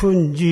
[0.00, 0.48] 춘지.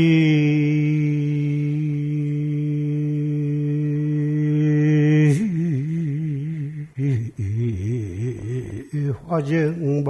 [9.26, 10.04] 화쟁바려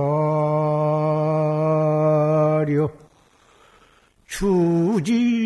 [4.26, 5.38] 주지.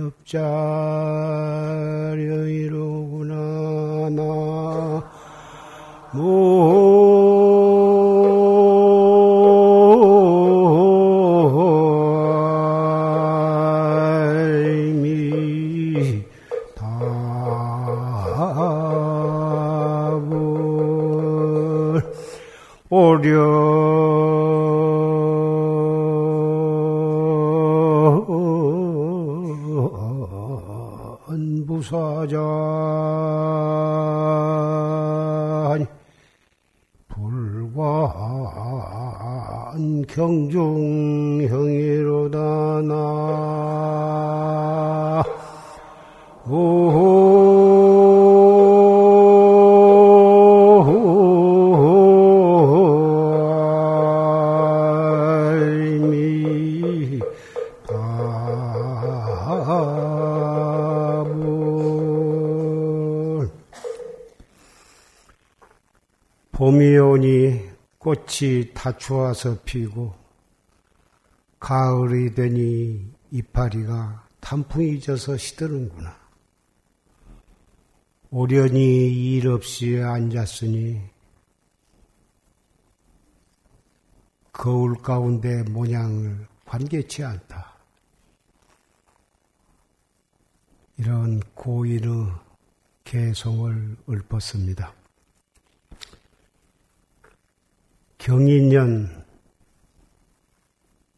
[0.00, 0.75] 업자
[68.36, 70.14] 꽃이 다추어서 피고
[71.58, 76.14] 가을이 되니 이파리가 단풍이 져서 시드는구나.
[78.30, 81.00] 오련히 일 없이 앉았으니
[84.52, 87.74] 거울 가운데 모양을 관계치 않다.
[90.98, 92.32] 이런 고인의
[93.04, 95.05] 개성을 읊었습니다.
[98.26, 99.24] 경인년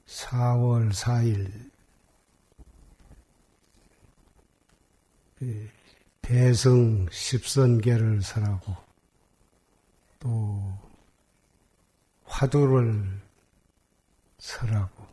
[0.04, 1.70] 4월 4일
[6.20, 8.76] 대성 십선계를 설하고
[10.18, 10.62] 또
[12.24, 13.22] 화두를
[14.36, 15.06] 설하고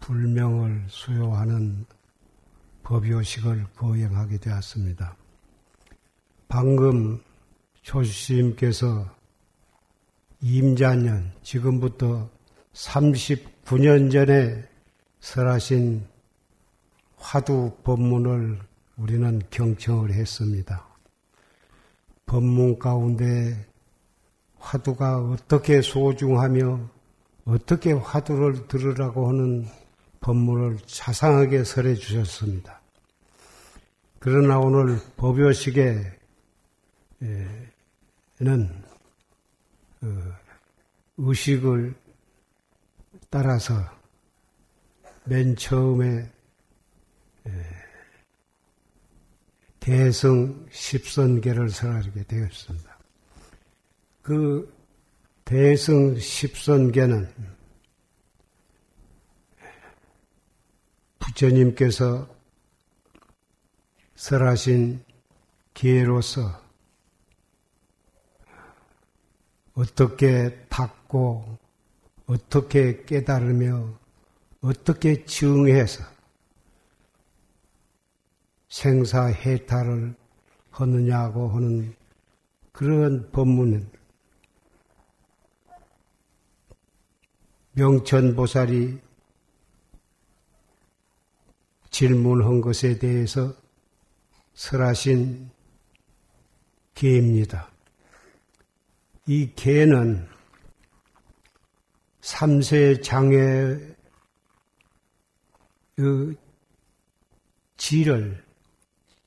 [0.00, 1.84] 불명을 수요하는
[2.82, 5.18] 법요식을 거행하게 되었습니다.
[6.48, 7.22] 방금
[7.82, 9.17] 조수님께서
[10.40, 12.30] 임자년, 지금부터
[12.72, 14.62] 39년 전에
[15.20, 16.06] 설하신
[17.16, 18.60] 화두 법문을
[18.96, 20.86] 우리는 경청을 했습니다.
[22.26, 23.66] 법문 가운데
[24.58, 26.88] 화두가 어떻게 소중하며
[27.44, 29.66] 어떻게 화두를 들으라고 하는
[30.20, 32.80] 법문을 자상하게 설해 주셨습니다.
[34.18, 36.10] 그러나 오늘 법요식에는
[37.22, 38.87] 어,
[41.16, 41.94] 의식을
[43.30, 43.74] 따라서
[45.24, 46.30] 맨 처음에
[49.80, 52.98] 대성 십선계를 설하게 되었습니다.
[54.22, 54.72] 그
[55.44, 57.32] 대성 십선계는
[61.18, 62.28] 부처님께서
[64.14, 65.02] 설하신
[65.72, 66.67] 기회로서
[69.78, 71.56] 어떻게 닦고
[72.26, 73.96] 어떻게 깨달으며
[74.60, 76.02] 어떻게 증해서
[78.68, 80.16] 생사해탈을
[80.72, 81.94] 하느냐고 하는
[82.72, 83.88] 그런 법문은
[87.74, 88.98] 명천보살이
[91.90, 93.54] 질문한 것에 대해서
[94.54, 95.50] 설하신
[96.96, 97.77] 계입니다.
[99.30, 100.26] 이 개는
[102.22, 103.94] 삼세 장애의
[107.76, 108.42] 지를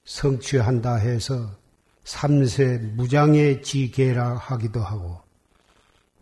[0.03, 1.55] 성취한다 해서
[2.03, 5.21] 삼세 무장의 지계라 하기도 하고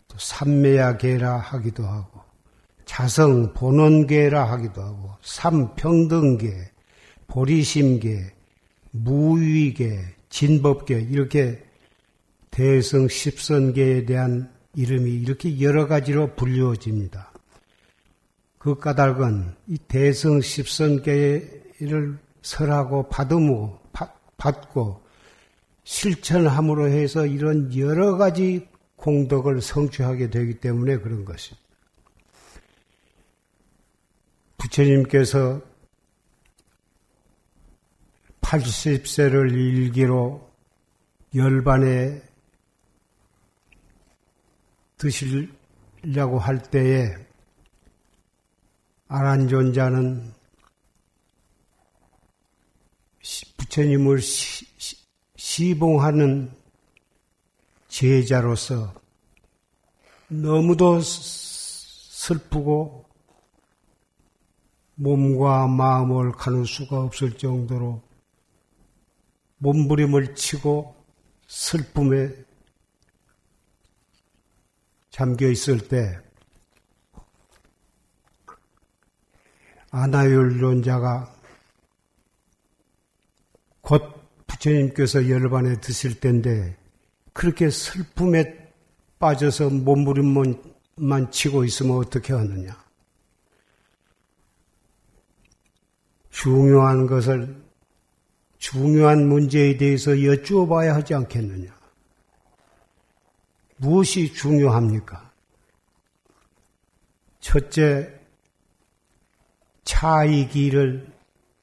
[0.08, 2.20] 또 삼매야계라 하기도 하고
[2.84, 6.70] 자성 본원계라 하기도 하고 삼평등계,
[7.28, 8.30] 보리심계,
[8.90, 11.69] 무위계, 진법계 이렇게
[12.50, 17.32] 대성 십선계에 대한 이름이 이렇게 여러 가지로 불리워집니다.
[18.58, 23.78] 그 까닭은 이 대성 십선계를 설하고 받으무
[24.36, 25.02] 받고
[25.84, 31.66] 실천함으로 해서 이런 여러 가지 공덕을 성취하게 되기 때문에 그런 것입니다.
[34.58, 35.62] 부처님께서
[38.42, 40.50] 80세를 일기로
[41.34, 42.29] 열반에
[45.00, 47.16] 드시려고 할 때에
[49.08, 50.32] 아란존자는
[53.56, 54.66] 부처님을 시,
[55.36, 56.52] 시봉하는
[57.88, 58.92] 제자로서
[60.28, 63.06] 너무도 슬프고
[64.96, 68.02] 몸과 마음을 가눌 수가 없을 정도로
[69.58, 70.94] 몸부림을 치고
[71.46, 72.49] 슬픔에
[75.20, 76.18] 잠겨 있을 때
[79.90, 81.30] 아나율론자가
[83.82, 84.02] 곧
[84.46, 86.74] 부처님께서 열반에 드실 텐데
[87.34, 88.72] 그렇게 슬픔에
[89.18, 92.82] 빠져서 몸부림만 치고 있으면 어떻게 하느냐?
[96.30, 97.62] 중요한 것을
[98.56, 101.79] 중요한 문제에 대해서 여쭈어 봐야 하지 않겠느냐?
[103.80, 105.30] 무엇이 중요합니까?
[107.40, 108.14] 첫째,
[109.84, 111.10] 차이기를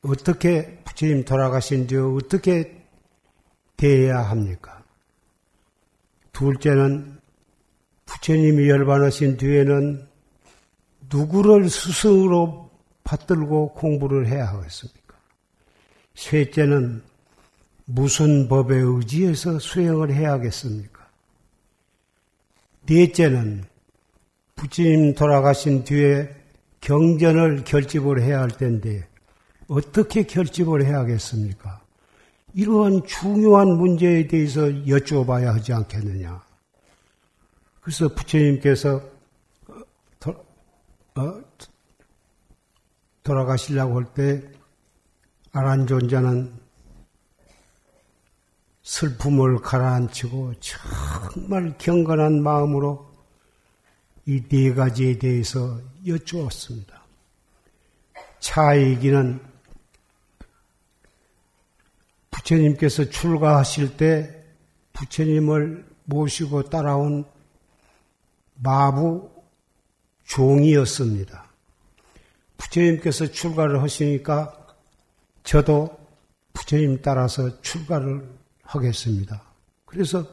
[0.02, 2.84] 어떻게 부처님 돌아가신 뒤에 어떻게
[3.76, 4.84] 대해야 합니까?
[6.34, 7.20] 둘째는
[8.08, 10.08] 부처님이 열반하신 뒤에는
[11.12, 12.72] 누구를 스승으로
[13.04, 15.16] 받들고 공부를 해야 하겠습니까?
[16.16, 17.04] 셋째는
[17.86, 20.97] 무슨 법에 의지해서 수행을 해야겠습니까?
[22.90, 23.64] 넷째는
[24.56, 26.34] 부처님 돌아가신 뒤에
[26.82, 29.08] 경전을 결집을 해야 할 텐데
[29.68, 31.82] 어떻게 결집을 해야겠습니까?
[32.54, 36.42] 이러한 중요한 문제에 대해서 여쭤봐야 하지 않겠느냐.
[37.82, 39.02] 그래서 부처님께서
[40.20, 40.32] 도,
[41.16, 41.42] 어,
[43.24, 44.42] 돌아가시려고 할 때
[45.52, 46.67] 아란존자는
[48.88, 53.06] 슬픔을 가라앉히고 정말 경건한 마음으로
[54.26, 57.04] 이 네 가지에 대해서 여쭈었습니다.
[58.40, 59.42] 차이기는
[62.32, 64.44] 부처님께서 출가하실 때
[64.94, 67.26] 부처님을 모시고 따라온
[68.56, 69.30] 마부
[70.26, 71.46] 종이었습니다.
[72.56, 74.58] 부처님께서 출가를 하시니까
[75.44, 75.98] 저도
[76.54, 78.37] 부처님 따라서 출가를
[78.68, 79.42] 하겠습니다.
[79.86, 80.26] 그래서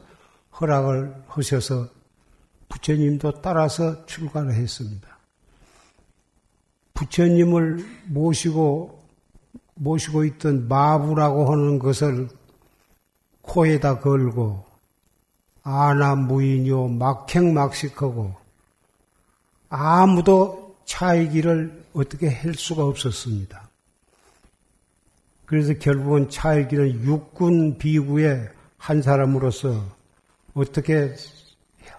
[0.59, 1.87] 허락을 하셔서
[2.69, 5.07] 부처님도 따라서 출가를 했습니다.
[6.93, 9.03] 부처님을 모시고
[9.75, 12.29] 모시고 있던 마부라고 하는 것을
[13.41, 14.65] 코에다 걸고
[15.63, 18.35] 아나무인요 막행막식하고
[19.69, 23.64] 아무도 차이기를 어떻게 할 수가 없었습니다.
[25.45, 29.85] 그래서 결국은 차이기는 육군 비구의 한 사람으로서
[30.53, 31.15] 어떻게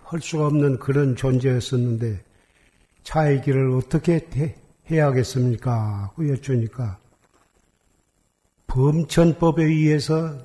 [0.05, 2.23] 할 수가 없는 그런 존재였었는데
[3.03, 4.57] 차이기를 어떻게
[4.91, 6.13] 해야겠습니까?
[6.17, 6.99] 그 여쭈니까
[8.67, 10.39] 범천법에 의해서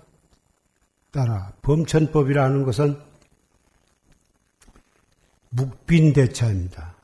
[1.11, 2.97] 따라 범천법이라는 것은
[5.49, 6.95] 묵빈대차입니다.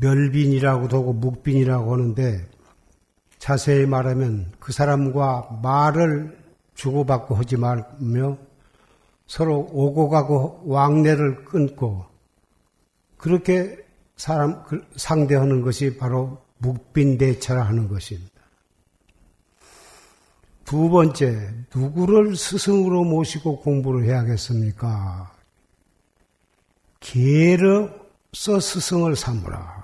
[0.00, 2.48] 멸빈이라고도 하고 묵빈이라고 하는데
[3.40, 6.38] 자세히 말하면 그 사람과 말을
[6.74, 8.36] 주고받고 하지 말며
[9.26, 12.04] 서로 오고 가고 왕래를 끊고
[13.16, 13.78] 그렇게
[14.16, 18.30] 사람 그 상대하는 것이 바로 묵빈대차라 하는 것입니다.
[20.66, 25.32] 두 번째, 누구를 스승으로 모시고 공부를 해야겠습니까?
[27.00, 29.79] 개로서 스승을 삼으라.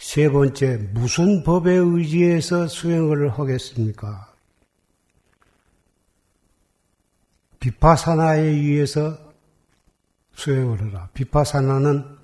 [0.00, 4.32] 세 번째, 무슨 법에 의지해서 수행을 하겠습니까?
[7.60, 9.18] 비파사나에 의해서
[10.32, 11.10] 수행을 하라.
[11.12, 12.16] 비파사나는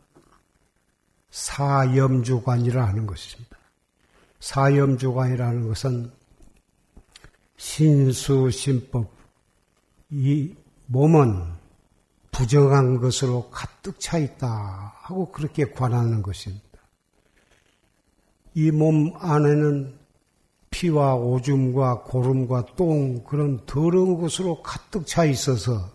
[1.30, 3.58] 사염주관이라 하는 것입니다.
[4.40, 6.10] 사염주관이라는 것은
[7.58, 9.10] 신수신법,
[10.10, 10.54] 이
[10.86, 11.44] 몸은
[12.30, 16.65] 부정한 것으로 가득 차 있다 하고 그렇게 관하는 것입니다.
[18.56, 19.94] 이 몸 안에는
[20.70, 25.90] 피와 오줌과 고름과 똥 그런 더러운 것으로 가득 차 있어서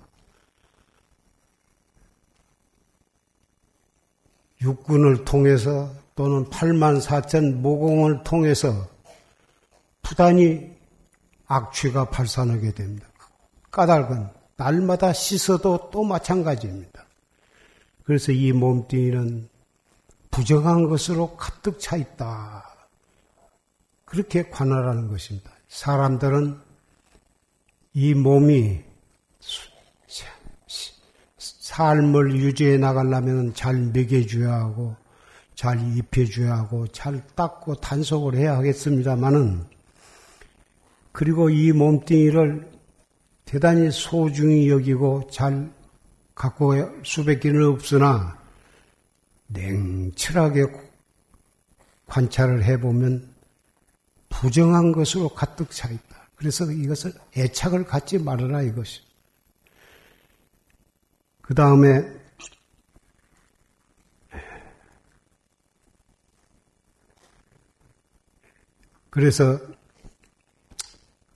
[4.61, 8.87] 육군을 통해서 또는 8만 4천 모공을 통해서
[10.03, 10.71] 부단히
[11.47, 13.07] 악취가 발산하게 됩니다.
[13.71, 17.05] 까닭은 날마다 씻어도 또 마찬가지입니다.
[18.03, 19.49] 그래서 이 몸뚱이는
[20.31, 22.65] 부정한 것으로 가득 차 있다.
[24.05, 25.51] 그렇게 관할하는 것입니다.
[25.67, 26.59] 사람들은
[27.93, 28.83] 이 몸이
[31.37, 34.95] 삶을 유지해 나가려면 잘 먹여줘야 하고,
[35.55, 39.65] 잘 입혀줘야 하고, 잘 닦고 단속을 해야 하겠습니다만은,
[41.13, 42.69] 그리고 이 몸뚱이를
[43.45, 45.71] 대단히 소중히 여기고 잘
[46.35, 46.73] 갖고
[47.03, 48.40] 수백기는 없으나,
[49.53, 50.65] 냉철하게
[52.07, 53.33] 관찰을 해보면
[54.29, 56.27] 부정한 것으로 가득 차 있다.
[56.35, 59.01] 그래서 이것을 애착을 갖지 말아라 이것이.
[61.41, 62.21] 그 다음에
[69.09, 69.59] 그래서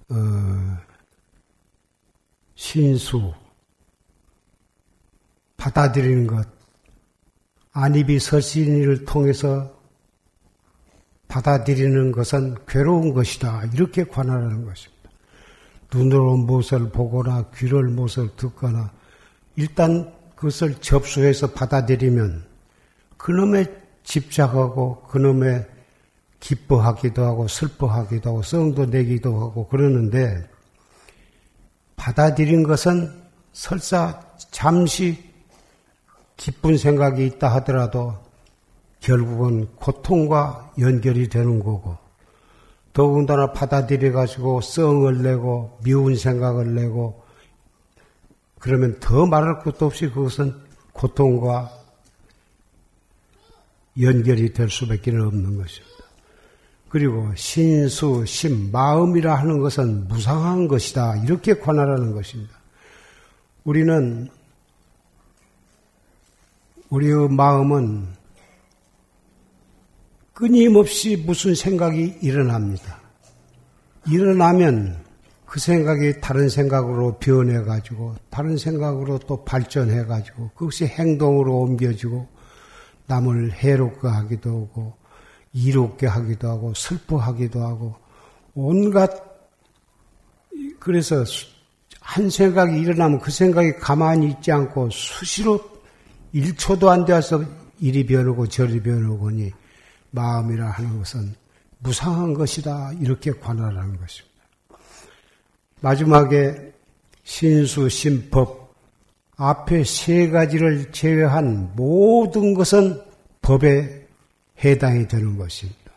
[0.09, 0.77] 어,
[2.55, 3.33] 신수
[5.57, 6.54] 받아들이는 것
[7.77, 9.69] 안입이 설신을 통해서
[11.27, 13.65] 받아들이는 것은 괴로운 것이다.
[13.73, 15.09] 이렇게 관할하는 것입니다.
[15.93, 18.91] 눈으로 무엇을 보거나 귀를 무엇을 듣거나
[19.57, 22.45] 일단 그것을 접수해서 받아들이면
[23.17, 23.65] 그놈의
[24.05, 25.65] 집착하고 그놈의
[26.39, 30.47] 기뻐하기도 하고 슬퍼하기도 하고 성도 내기도 하고 그러는데
[31.97, 35.24] 받아들인 것은 설사 잠시
[36.37, 38.15] 기쁜 생각이 있다 하더라도
[38.99, 41.97] 결국은 고통과 연결이 되는 거고
[42.93, 47.23] 더군다나 받아들여 가지고 썽을 내고 미운 생각을 내고
[48.59, 50.55] 그러면 더 말할 것도 없이 그것은
[50.93, 51.71] 고통과
[53.99, 55.95] 연결이 될 수밖에 없는 것입니다.
[56.89, 61.17] 그리고 신수, 심, 마음이라 하는 것은 무상한 것이다.
[61.23, 62.57] 이렇게 관할하는 것입니다.
[63.65, 64.29] 우리는
[66.89, 68.07] 우리의 마음은
[70.33, 72.99] 끊임없이 무슨 생각이 일어납니다.
[74.07, 75.03] 일어나면
[75.45, 82.27] 그 생각이 다른 생각으로 변해가지고 다른 생각으로 또 발전해가지고 그것이 행동으로 옮겨지고
[83.07, 84.93] 남을 해롭게 하기도 하고
[85.53, 87.95] 이롭게 하기도 하고 슬퍼하기도 하고
[88.53, 89.11] 온갖
[90.79, 91.23] 그래서
[92.01, 95.74] 한 생각이 일어나면 그 생각이 가만히 있지 않고 수시로
[96.35, 97.43] 1초도 안 되어서
[97.79, 99.51] 이리 변하고 저리 변하고니
[100.11, 101.33] 마음이라 하는 것은
[101.79, 104.35] 무상한 것이다 이렇게 관할하는 것입니다.
[105.81, 106.73] 마지막에
[107.23, 108.75] 신수, 신법,
[109.37, 113.01] 앞에 세 가지를 제외한 모든 것은
[113.41, 114.07] 법에
[114.63, 115.91] 해당이 되는 것입니다.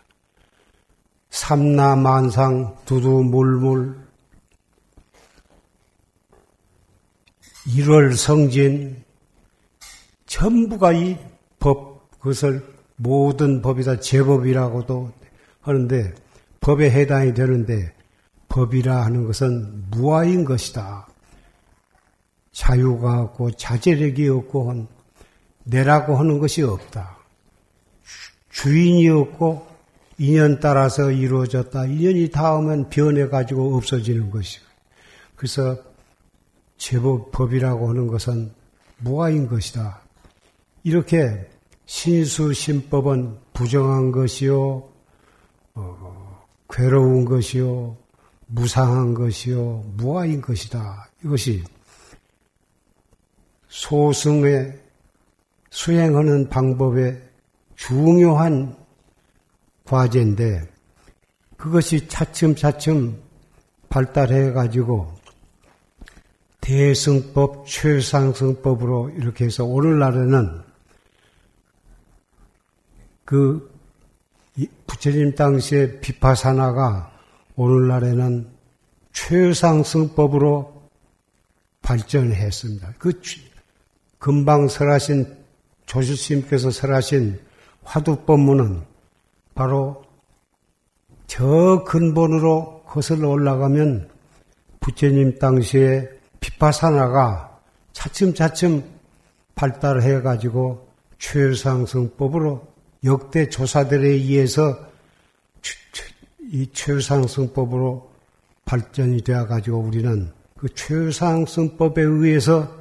[1.31, 3.97] 삼나 만상, 두두 물물,
[7.67, 9.05] 일월 성진,
[10.29, 11.17] 전부가 이
[11.59, 12.65] 법, 그것을
[12.97, 15.11] 모든 법이다 제법이라고도
[15.63, 16.15] 하는데,
[16.61, 17.93] 법에 해당이 되는데,
[18.49, 21.09] 법이라 하는 것은 무아인 것이다.
[22.53, 24.87] 자유가 없고 자제력이 없고
[25.65, 27.19] 내라고 하는 것이 없다.
[28.51, 29.67] 주인이 없고
[30.19, 31.87] 인연 따라서 이루어졌다.
[31.87, 34.59] 인연이 닿으면 변해가지고 없어지는 것이.
[35.37, 35.77] 그래서
[36.77, 38.51] 제법 법이라고 하는 것은
[38.99, 40.01] 무아인 것이다.
[40.89, 41.47] 이렇게
[41.85, 44.89] 신수신법은 부정한 것이요,
[45.75, 47.95] 어, 괴로운 것이요,
[48.47, 51.11] 무상한 것이요, 무아인 것이다.
[51.23, 51.63] 이것이
[53.69, 54.81] 소승의
[55.69, 57.23] 수행하는 방법의
[57.77, 58.75] 중요한
[59.85, 60.71] 과제인데,
[61.59, 63.21] 그것이 차츰차츰
[63.91, 65.13] 발달해 가지고
[66.63, 70.68] 대승법, 최상승법으로 이렇게 해서 오늘날에는
[73.29, 73.71] 그
[74.87, 77.13] 부처님 당시에 비파사나가
[77.57, 78.49] 오늘날에는
[79.13, 80.89] 최상승법으로
[81.83, 82.95] 발전했습니다.
[82.97, 83.21] 그
[84.19, 85.37] 금방 설하신
[85.85, 87.39] 조실스님께서 설하신
[87.85, 88.81] 화두법문은
[89.55, 90.07] 바로
[91.27, 94.09] 저 근본으로 거슬러 올라가면
[94.81, 96.09] 부처님 당시에
[96.41, 97.61] 비파사나가
[97.93, 98.85] 차츰차츰
[99.55, 104.89] 발달해 가지고 최상승법으로 역대 조사들에 의해서
[106.51, 108.11] 이 최상승법으로
[108.65, 112.77] 발전이 되어 가지고 우리는 그 최상승법에 의해서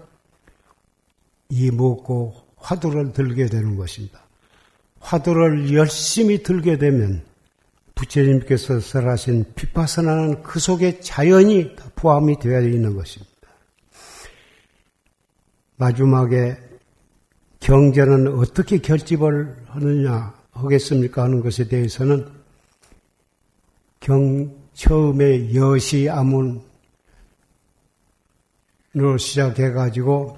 [1.49, 4.21] 이 먹고 화두를 들게 되는 것입니다.
[4.99, 7.23] 화두를 열심히 들게 되면
[7.95, 13.31] 부처님께서 설하신 피파선하는 그 속에 자연이 포함이 되어 있는 것입니다.
[15.77, 16.57] 마지막에
[17.67, 22.25] 경전은 어떻게 결집을 하느냐 하겠습니까 하는 것에 대해서는
[23.99, 26.61] 경 처음에 여시 아문으로
[29.19, 30.37] 시작해 가지고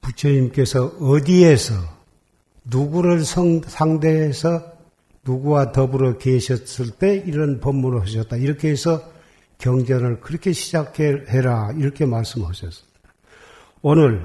[0.00, 1.74] 부처님께서 어디에서
[2.64, 4.72] 누구를 성, 상대해서
[5.26, 8.36] 누구와 더불어 계셨을 때 이런 법문을 하셨다.
[8.36, 9.12] 이렇게 해서
[9.58, 11.72] 경전을 그렇게 시작해라.
[11.76, 12.91] 이렇게 말씀하셨습니다.
[13.84, 14.22] 오늘,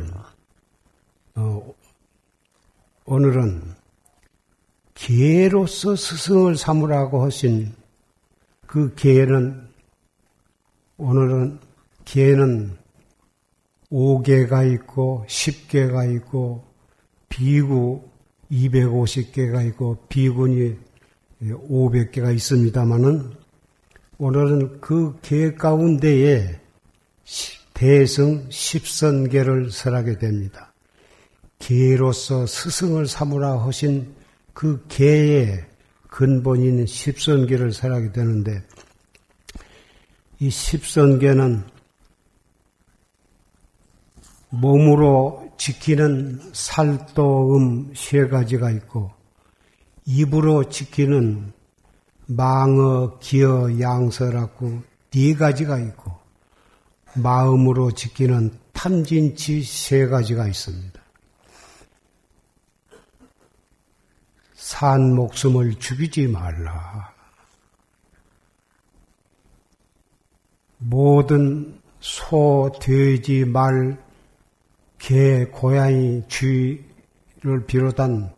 [1.34, 1.74] 어,
[3.06, 3.64] 오늘은
[4.94, 7.74] 기회로서 스승을 삼으라고 하신
[8.68, 9.68] 그 기회는
[10.98, 11.60] 오늘은
[12.06, 12.78] 기회는
[13.92, 16.64] 5개가 있고 10개가 있고
[17.28, 18.08] 비구
[18.52, 20.78] 250개가 있고 비군이
[21.42, 23.32] 500개가 있습니다마는
[24.20, 26.62] 오늘은 그개 가운데에
[27.78, 30.74] 대승 10선계를 설하게 됩니다.
[31.60, 34.16] 개로서 스승을 삼으라 하신
[34.52, 35.64] 그 개의
[36.10, 38.64] 근본인 10선계를 설하게 되는데
[40.40, 41.66] 이 10선계는
[44.50, 49.12] 몸으로 지키는 살도음 세 가지가 있고
[50.08, 51.54] 입으로 지키는
[52.26, 54.82] 망어, 기어, 양서라고
[55.12, 56.27] 네 가지가 있고
[57.22, 61.02] 마음으로 지키는 탐진치 세 가지가 있습니다.
[64.54, 67.14] 산 목숨을 죽이지 말라.
[70.78, 73.98] 모든 소, 돼지, 말,
[75.00, 78.34] 개, 고양이, 쥐를 비롯한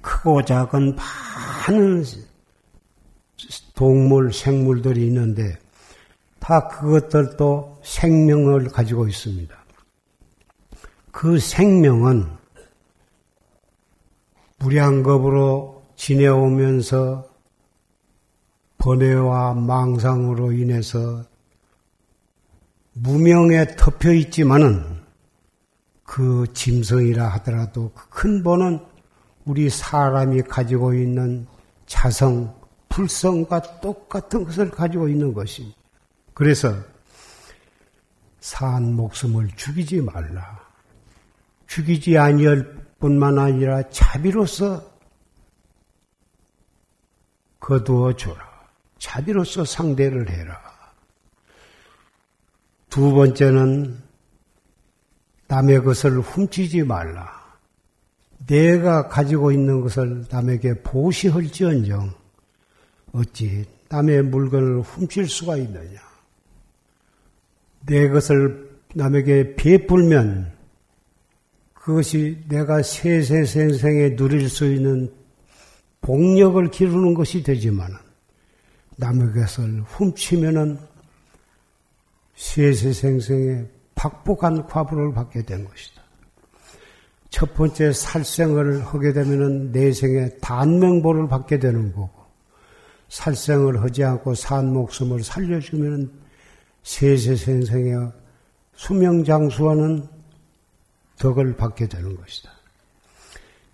[0.00, 2.04] 크고 작은 많은
[3.74, 5.58] 동물, 생물들이 있는데
[6.38, 9.56] 다 그것들도 생명을 가지고 있습니다.
[11.10, 12.26] 그 생명은
[14.58, 17.28] 무량겁으로 지내오면서
[18.78, 21.24] 번뇌와 망상으로 인해서
[22.92, 25.02] 무명에 덮여 있지만은
[26.02, 28.80] 그 짐승이라 하더라도 그큰 본은
[29.44, 31.46] 우리 사람이 가지고 있는
[31.86, 32.54] 자성,
[32.88, 35.76] 불성과 똑같은 것을 가지고 있는 것입니다.
[36.36, 36.76] 그래서
[38.40, 40.60] 산 목숨을 죽이지 말라.
[41.66, 44.84] 죽이지 아니할 뿐만 아니라 자비로서
[47.58, 48.68] 거두어 줘라.
[48.98, 50.60] 자비로서 상대를 해라.
[52.90, 53.98] 두 번째는
[55.48, 57.56] 남의 것을 훔치지 말라.
[58.46, 62.12] 내가 가지고 있는 것을 남에게 보시할지언정
[63.12, 66.05] 어찌 남의 물건을 훔칠 수가 있느냐.
[67.86, 70.52] 내 것을 남에게 베풀면
[71.74, 75.12] 그것이 내가 세세생생에 누릴 수 있는
[76.00, 77.92] 복력을 기르는 것이 되지만
[78.96, 80.78] 남의 것을 훔치면은
[82.34, 86.02] 세세생생에 박복한 과부를 받게 된 것이다.
[87.30, 92.10] 첫 번째 살생을 하게 되면은 내생에 단명보를 받게 되는 거고
[93.08, 96.25] 살생을 하지 않고 산 목숨을 살려주면은
[96.86, 97.94] 세세생생에
[98.76, 100.06] 수명장수하는
[101.18, 102.50] 덕을 받게 되는 것이다.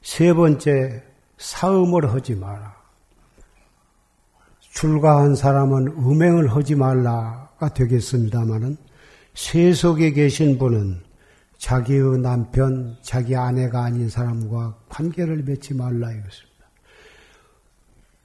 [0.00, 1.04] 세 번째,
[1.36, 2.74] 사음을 하지 마라.
[4.60, 8.78] 출가한 사람은 음행을 하지 말라가 되겠습니다마는
[9.34, 11.02] 세속에 계신 분은
[11.58, 16.66] 자기의 남편, 자기 아내가 아닌 사람과 관계를 맺지 말라 이것입니다.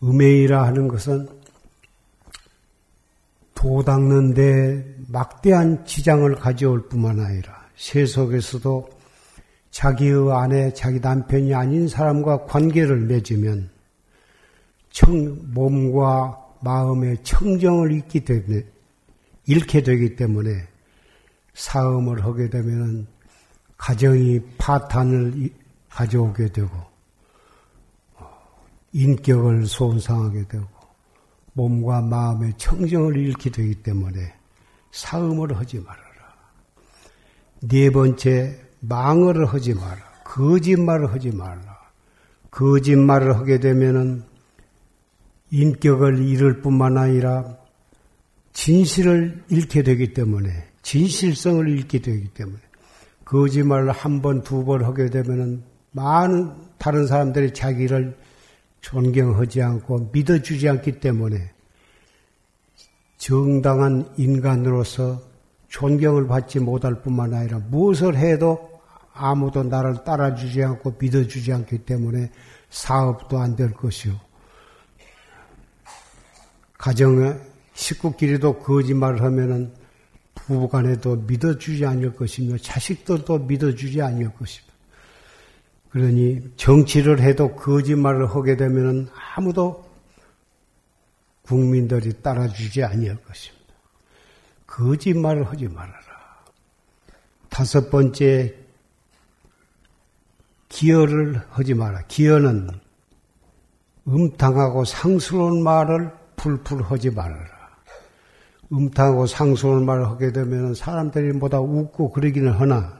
[0.01, 1.36] 음행이라 하는 것은
[3.57, 8.87] 도 닦는 데 막대한 지장을 가져올 뿐만 아니라 세속에서도
[9.71, 13.71] 자기의 아내, 자기 남편이 아닌 사람과 관계를 맺으면
[14.91, 18.63] 청, 몸과 마음의 청정을 잃게, 되네,
[19.47, 20.67] 잃게 되기 때문에
[21.55, 23.07] 사음을 하게 되면
[23.75, 25.49] 가정이 파탄을
[25.89, 26.69] 가져오게 되고
[28.93, 30.76] 인격을 손상하게 되고
[31.57, 34.31] 몸과 마음의 청정을 잃게 되기 때문에
[34.91, 36.05] 사음을 하지 말아라.
[37.61, 39.97] 네 번째 망을 하지 마라.
[40.23, 41.77] 거짓말을 하지 말라.
[42.51, 44.23] 거짓말을 하게 되면은
[45.49, 47.57] 인격을 잃을 뿐만 아니라
[48.53, 50.49] 진실을 잃게 되기 때문에
[50.83, 52.59] 진실성을 잃게 되기 때문에
[53.25, 58.15] 거짓말을 한 번, 두 번 하게 되면은 많은 다른 사람들이 자기를
[58.87, 61.51] 존경하지 않고 믿어주지 않기 때문에
[63.17, 65.21] 정당한 인간으로서
[65.67, 68.79] 존경을 받지 못할 뿐만 아니라 무엇을 해도
[69.13, 72.31] 아무도 나를 따라주지 않고 믿어주지 않기 때문에
[72.69, 74.17] 사업도 안 될 것이요.
[76.77, 77.33] 가정에
[77.73, 79.73] 식구끼리도 거짓말을 하면은
[80.35, 84.66] 부부간에도 믿어주지 않을 것이며 자식들도 믿어주지 않을 것이며
[85.97, 89.83] 그러니 정치를 해도 거짓말을 하게 되면 아무도
[91.41, 93.65] 국민들이 따라주지 아니할 것입니다.
[94.67, 95.97] 거짓말을 하지 말아라.
[97.49, 98.53] 다섯 번째
[100.69, 102.03] 기여를 하지 마라.
[102.07, 102.69] 기여는
[104.07, 107.47] 음탕하고 상스러운 말을 풀풀 하지 말아라.
[108.71, 112.99] 음탕하고 상스러운 말을 하게 되면 사람들이 보다 웃고 그러기는 하나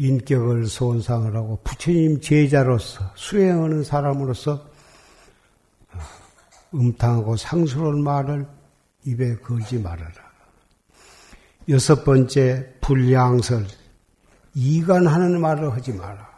[0.00, 4.66] 인격을 손상을 하고 부처님 제자로서 수행하는 사람으로서
[6.72, 8.46] 음탕하고 상스러운 말을
[9.04, 10.14] 입에 걸지 말아라.
[11.68, 13.66] 여섯 번째 불량설
[14.54, 16.30] 이간하는 말을 하지 마라.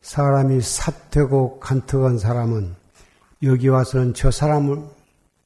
[0.00, 2.74] 사람이 사퇴고 간특한 사람은
[3.44, 4.82] 여기 와서는 저 사람을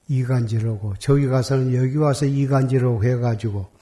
[0.08, 3.75] 이간질하고 저기 가서는 여기 와서 이간질하고 해가지고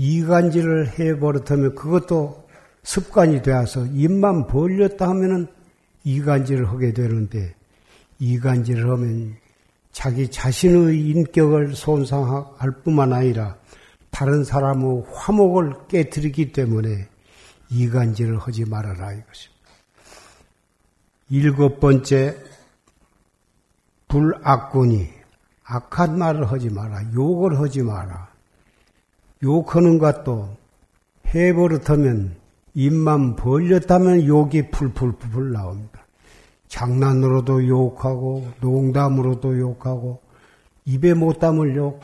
[0.00, 2.48] 이간질을 해버릇하면 그것도
[2.82, 5.46] 습관이 되어서 입만 벌렸다 하면은
[6.04, 7.54] 이간질을 하게 되는데
[8.18, 9.36] 이간질을 하면
[9.92, 13.56] 자기 자신의 인격을 손상할 뿐만 아니라
[14.10, 17.06] 다른 사람의 화목을 깨뜨리기 때문에
[17.68, 19.60] 이간질을 하지 말아라 이것입니다.
[21.28, 22.36] 일곱 번째,
[24.08, 25.10] 불악군이
[25.64, 27.12] 악한 말을 하지 마라.
[27.12, 28.29] 욕을 하지 마라.
[29.42, 30.56] 욕하는 것도
[31.26, 32.36] 해버릇하면
[32.74, 36.00] 입만 벌렸다면 욕이 풀풀풀 나옵니다.
[36.68, 40.20] 장난으로도 욕하고 농담으로도 욕하고
[40.84, 42.00] 입에 못 담을 욕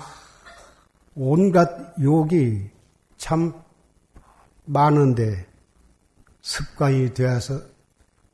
[1.14, 2.62] 온갖 욕이
[3.16, 3.52] 참
[4.64, 5.46] 많은데
[6.42, 7.60] 습관이 되어서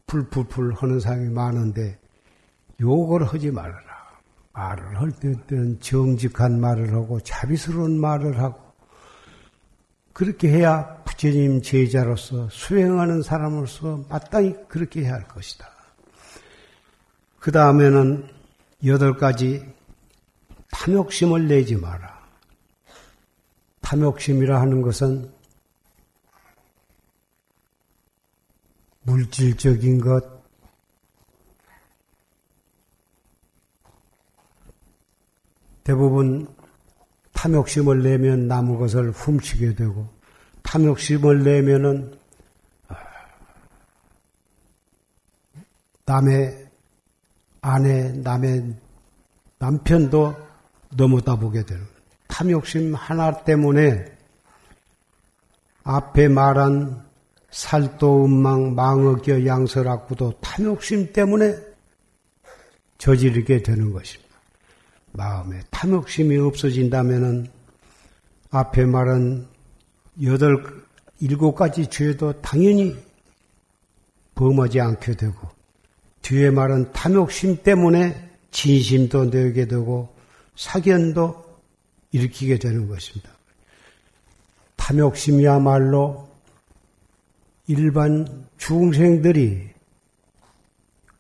[0.07, 1.99] 풀풀풀 하는 사람이 많은데
[2.81, 3.83] 욕을 하지 말아라.
[4.53, 8.72] 말을 할 때는 정직한 말을 하고 자비스러운 말을 하고
[10.13, 15.69] 그렇게 해야 부처님 제자로서 수행하는 사람으로서 마땅히 그렇게 해야 할 것이다.
[17.39, 18.29] 그 다음에는
[18.87, 19.65] 여덟 가지
[20.71, 22.23] 탐욕심을 내지 마라.
[23.81, 25.33] 탐욕심이라 하는 것은
[29.03, 30.43] 물질적인 것,
[35.85, 36.47] 대부분
[37.43, 40.09] 탐욕심을 내면 남의 것을 훔치게 되고,
[40.63, 42.17] 탐욕심을 내면은
[46.07, 46.69] 남의
[47.61, 48.75] 아내, 남의
[49.59, 50.37] 남편도
[50.91, 51.85] 넘어다 보게 되는
[52.29, 54.05] 탐욕심 하나 때문에
[55.83, 57.05] 앞에 말한
[57.51, 61.57] 살도 음망 망어겨 양설악구도 탐욕심 때문에
[62.99, 64.22] 저지르게 되는 것입니다.
[65.13, 67.49] 마음에 탐욕심이 없어진다면은
[68.51, 69.47] 앞에 말은
[70.25, 70.83] 여덟
[71.21, 72.97] 일곱 가지 죄도 당연히
[74.35, 75.49] 범하지 않게 되고
[76.23, 80.15] 뒤에 말은 탐욕심 때문에 진심도 내게 되고
[80.57, 81.43] 사견도
[82.13, 83.31] 일으키게 되는 것입니다.
[84.77, 86.29] 탐욕심이야말로
[87.67, 89.71] 일반 중생들이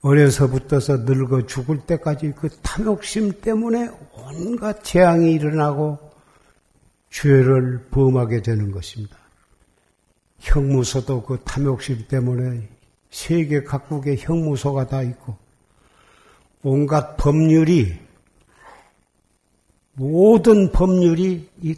[0.02, 5.98] 어려서부터서 늙어 죽을 때까지 그 탐욕심 때문에 온갖 재앙이 일어나고
[7.10, 9.16] 죄를 범하게 되는 것입니다.
[10.40, 12.68] 형무소도 그 탐욕심 때문에
[13.10, 15.36] 세계 각국의 형무소가 다 있고
[16.64, 17.96] 온갖 법률이
[19.94, 21.74] 모든 법률이 이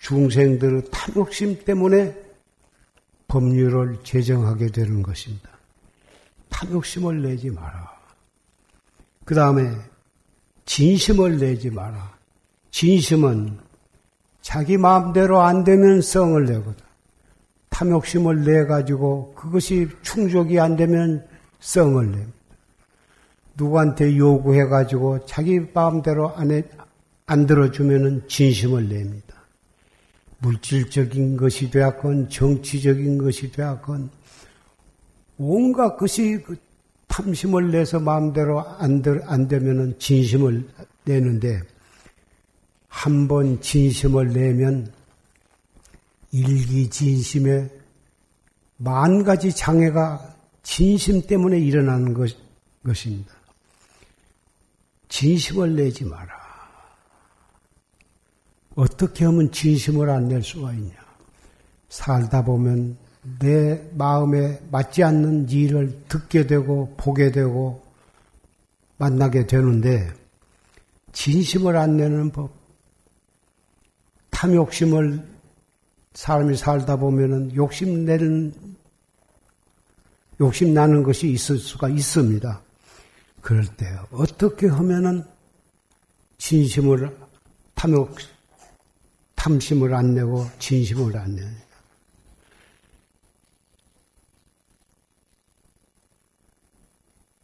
[0.00, 2.16] 중생들의 탐욕심 때문에
[3.28, 5.57] 법률을 제정하게 되는 것입니다.
[6.50, 7.90] 탐욕심을 내지 마라.
[9.24, 9.70] 그 다음에
[10.64, 12.16] 진심을 내지 마라.
[12.70, 13.58] 진심은
[14.40, 16.88] 자기 마음대로 안 되면 성을 내거든.
[17.70, 21.26] 탐욕심을 내가지고 그것이 충족이 안 되면
[21.60, 22.32] 성을 냅니다.
[23.56, 26.62] 누구한테 요구해가지고 자기 마음대로 안, 해,
[27.26, 29.34] 안 들어주면은 진심을 냅니다.
[30.38, 34.10] 물질적인 것이 되었건 정치적인 것이 되었건
[35.38, 36.56] 온갖 것이 그
[37.06, 40.68] 탐심을 내서 마음대로 안, 들, 안 되면은 진심을
[41.04, 41.62] 내는데
[42.88, 44.92] 한 번 진심을 내면
[46.32, 47.70] 일기 진심에
[48.76, 52.36] 만 가지 장애가 진심 때문에 일어나는 것,
[52.84, 53.32] 것입니다.
[55.08, 56.36] 진심을 내지 마라.
[58.74, 60.94] 어떻게 하면 진심을 안 낼 수가 있냐?
[61.88, 62.96] 살다 보면
[63.38, 67.82] 내 마음에 맞지 않는 일을 듣게 되고 보게 되고
[68.96, 70.12] 만나게 되는데
[71.12, 72.50] 진심을 안 내는 법,
[74.30, 75.24] 탐욕심을
[76.14, 78.52] 사람이 살다 보면은 욕심 내는
[80.40, 82.60] 욕심 나는 것이 있을 수가 있습니다.
[83.40, 85.24] 그럴 때 어떻게 하면은
[86.38, 87.16] 진심을
[87.74, 88.16] 탐욕
[89.34, 91.67] 탐심을 안 내고 진심을 안 내냐.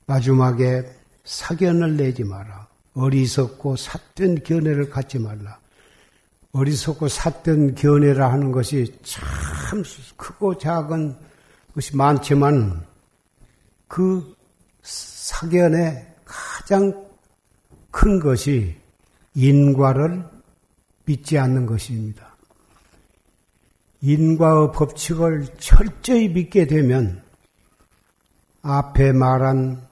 [0.06, 0.84] 마지막에
[1.24, 2.68] 사견을 내지 마라.
[2.94, 5.58] 어리석고 삿된 견해를 갖지 말라.
[6.52, 9.82] 어리석고 삿된 견해라 하는 것이 참
[10.16, 11.16] 크고 작은
[11.74, 12.86] 것이 많지만
[13.88, 14.36] 그
[14.82, 17.08] 사견의 가장
[17.90, 18.76] 큰 것이
[19.34, 20.24] 인과를
[21.04, 22.34] 믿지 않는 것입니다.
[24.00, 27.22] 인과의 법칙을 철저히 믿게 되면
[28.62, 29.86] 앞에 말한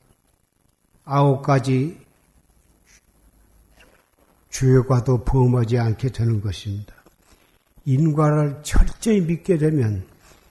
[1.04, 2.00] 아홉 가지
[4.50, 6.94] 죄과도 범하지 않게 되는 것입니다.
[7.84, 10.04] 인과를 철저히 믿게 되면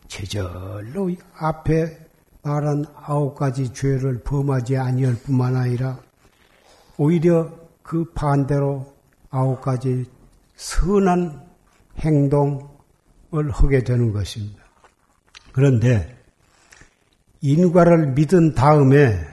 [0.08, 1.98] 제절로 앞에
[2.44, 6.00] 말한 아홉 가지 죄를 범하지 아니할 뿐만 아니라
[6.98, 7.50] 오히려
[7.84, 8.94] 그 반대로
[9.30, 10.06] 아홉 가지
[10.56, 11.42] 선한
[12.00, 14.62] 행동을 하게 되는 것입니다.
[15.54, 16.18] 그런데
[17.42, 19.31] 인과를 믿은 다음에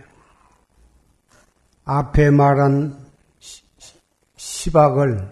[1.91, 2.99] 앞에 말한
[4.37, 5.27] 시박을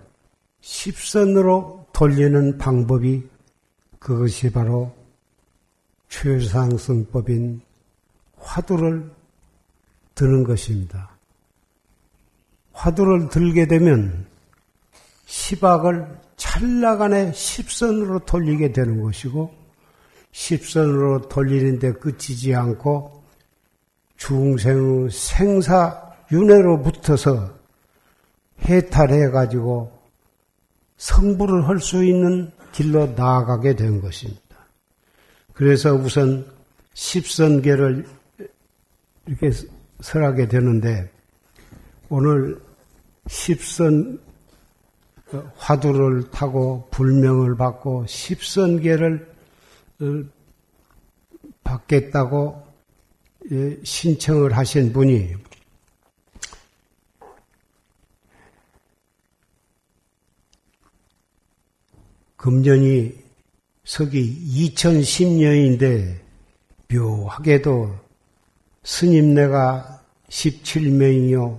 [0.63, 3.29] 십선으로 돌리는 방법이
[3.99, 4.91] 그것이 바로
[6.09, 7.61] 최상승법인
[8.39, 9.11] 화두를
[10.15, 11.11] 드는 것입니다.
[12.73, 14.27] 화두를 들게 되면
[15.27, 19.55] 시박을 찰나간에 십선으로 돌리게 되는 것이고
[20.33, 23.23] 십선으로 돌리는데 그치지 않고
[24.17, 27.55] 중생의 생사 윤회로 붙어서
[28.63, 29.93] 해탈해 가지고
[30.97, 34.41] 성불을 할 수 있는 길로 나아가게 된 것입니다.
[35.53, 36.47] 그래서 우선
[36.95, 38.07] 십선계를
[39.27, 39.51] 이렇게
[40.01, 41.11] 설하게 되는데
[42.09, 42.61] 오늘
[43.27, 44.21] 십선
[45.57, 49.35] 화두를 타고 불명을 받고 십선계를
[50.01, 50.25] 어,
[51.65, 52.65] 받겠다고
[53.53, 55.35] 예, 신청을 하신 분이
[62.47, 63.13] 금년이
[63.85, 66.15] 서기 2010년인데
[66.89, 67.93] 묘하게도
[68.85, 71.59] 스님네가 17명이요,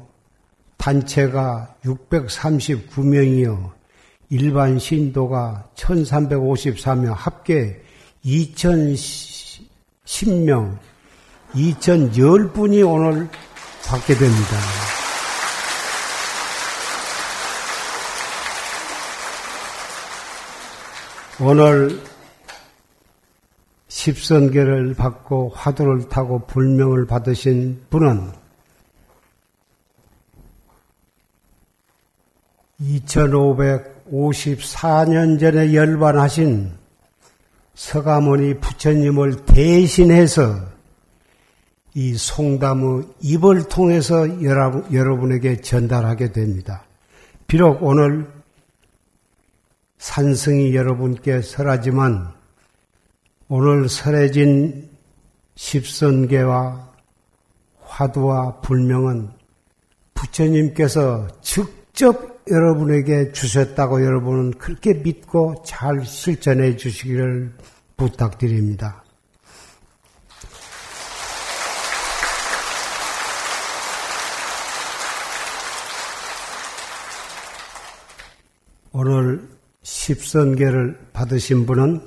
[0.78, 3.72] 단체가 639명이요,
[4.30, 7.82] 일반 신도가 1354명, 합계
[8.24, 10.80] 2010명,
[11.54, 13.28] 2010분이 오늘
[13.86, 14.97] 받게 됩니다.
[21.40, 22.02] 오늘
[23.90, 28.32] 십선계를 받고 화두를 타고 불명을 받으신 분은
[32.82, 36.72] 2554년 전에 열반하신
[37.76, 40.60] 서가모니 부처님을 대신해서
[41.94, 46.82] 이 송담의 입을 통해서 여러분에게 전달하게 됩니다.
[47.46, 48.37] 비록 오늘
[49.98, 52.32] 산승이 여러분께 설하지만
[53.48, 54.90] 오늘 설해진
[55.56, 56.94] 십선계와
[57.82, 59.30] 화두와 불명은
[60.14, 67.54] 부처님께서 직접 여러분에게 주셨다고 여러분은 그렇게 믿고 잘 실천해 주시기를
[67.98, 69.04] 부탁드립니다.
[78.92, 79.57] 오늘
[79.88, 82.02] 십선계를 받으신 분은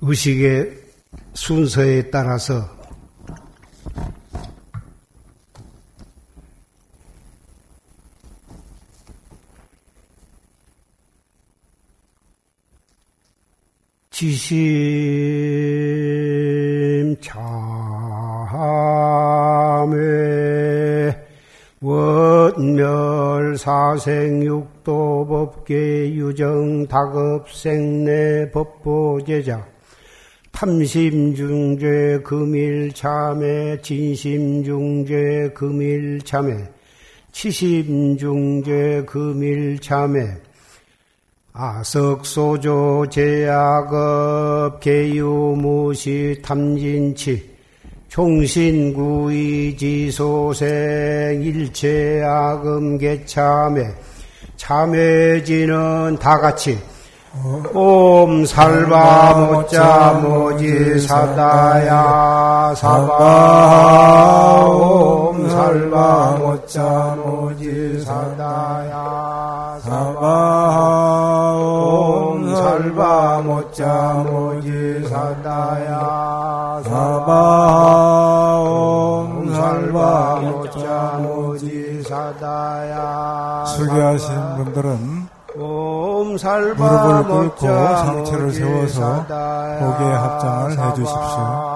[0.00, 0.80] 의식의
[1.34, 2.72] 순서에 따라서
[14.10, 15.64] 지심
[17.34, 17.84] 원
[22.58, 29.66] 멸 사생육도 법계 유정 다급 생내 법보제자
[30.52, 36.68] 탐심중죄 금일참회 진심중죄 금일참회
[37.32, 40.36] 치심중죄 금일참회
[41.52, 47.53] 아석소조 제약업 개유무시 탐진치
[48.14, 49.42] 종신구이지소생
[51.42, 53.02] 일체악음개참에
[54.56, 56.78] 참회지는 다같이
[57.74, 74.24] 옴 살바 모자 모지 사다야 사바 옴 살바 모자 모지 사다야 사바 옴 살바 모자
[74.24, 76.33] 모지 사다야
[76.82, 83.64] 사바 옴 살바 모자 모지 사다야.
[83.66, 91.74] 수기하신 분들은 무릎을 꿇고 상체를 세워서 고개 합장을 해주십시오.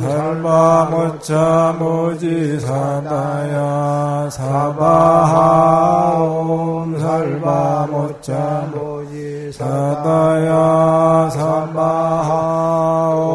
[0.00, 4.28] 살바 모자 모지 사다야.
[4.30, 11.30] 사바하 옴 살바 모자 모지 사다야.
[11.30, 13.29] 사바하 옴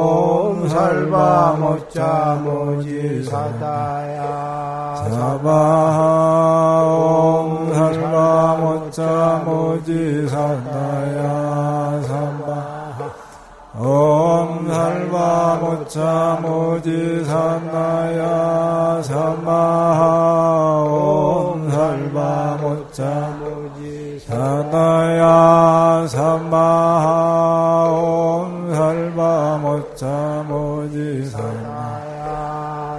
[0.75, 12.75] 살바 모자 모지 사다야 사바하 옴 살바 모자 모지 사다야 사바하
[13.77, 19.94] 옴 살바 모차 모지 산나야 삼마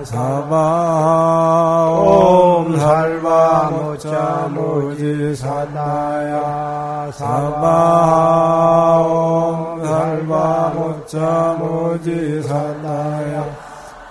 [0.06, 7.10] 삼마하 옴 살바 모차 모지 산나야.
[7.12, 13.44] 삼마하 옴 살바 모자 모지 사나야.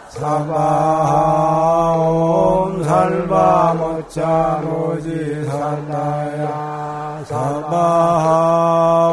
[0.10, 7.24] 사바 옴 살바 모자 모지 사나야.
[7.26, 7.74] 사바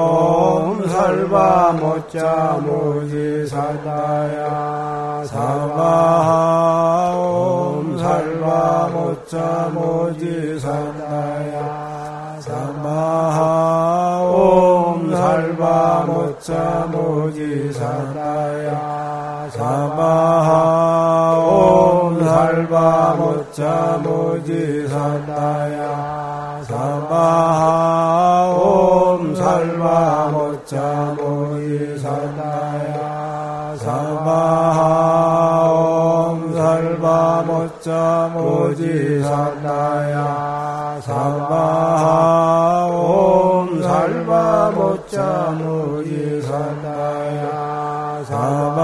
[0.01, 5.25] 옴 살바 모자 모지 사나야.
[5.27, 6.32] 사바
[9.33, 10.77] 자모지산나야
[12.40, 13.33] 삼마하옴
[15.16, 18.68] 살바 모차 모지산나야
[19.57, 20.53] 삼마하옴
[22.23, 23.91] 살바 모차
[37.83, 48.79] 자 모지 사나야 사바하 옴 살바 모자 모지 사나야 사바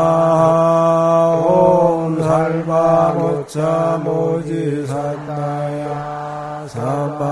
[1.47, 7.23] 옴 살바 모자 모지 사나야 사바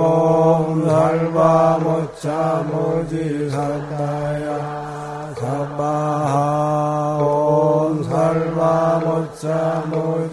[0.00, 10.23] 옴 살바 모자 모지 사나야 사바 옴 살바 모자 모지 사나야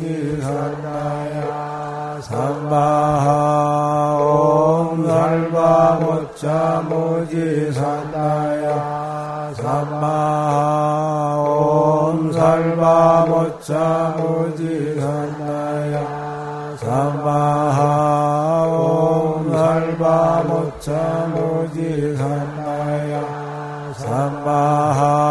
[2.71, 17.79] 바하 옴살바 모차 모지 산다야 삼바하 옴살바 모차 모지 산다야 삼바하
[18.69, 23.21] 옴살바 모차 모지 산다야
[23.97, 25.30] 삼바하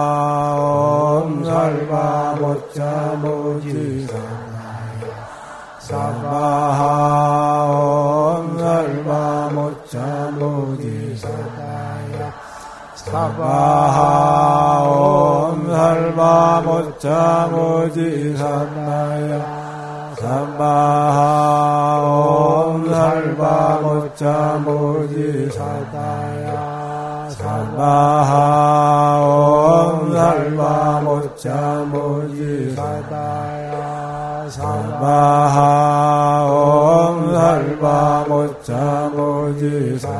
[13.21, 21.19] 사바하 옴 살바 모자 모지 사나야 사바하
[22.01, 28.33] 옴 살바 모자 모지 사나야 사바하
[29.27, 35.59] 옴 살바 모자 모지 사나야 사바하
[36.49, 40.20] 옴 살바 모자 모지 사나야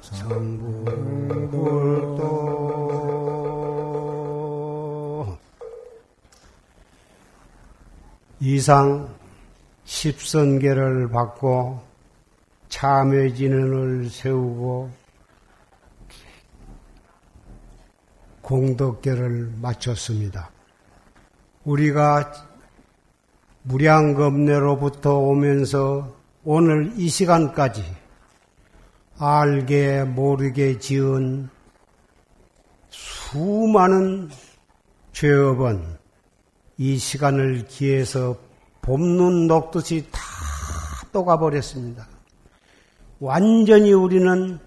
[0.00, 0.62] 성불불도
[8.38, 9.08] 이상
[9.84, 11.80] 십선계를 받고
[12.68, 15.01] 참회진언을 세우고
[18.52, 20.50] 공덕계를 마쳤습니다.
[21.64, 22.32] 우리가
[23.62, 27.82] 무량겁내로부터 오면서 오늘 이 시간까지
[29.18, 31.48] 알게 모르게 지은
[32.90, 34.28] 수많은
[35.12, 35.96] 죄업은
[36.76, 38.36] 이 시간을 기해서
[38.82, 40.20] 봄눈 녹듯이 다
[41.10, 42.06] 녹아버렸습니다.
[43.18, 44.58] 완전히 우리는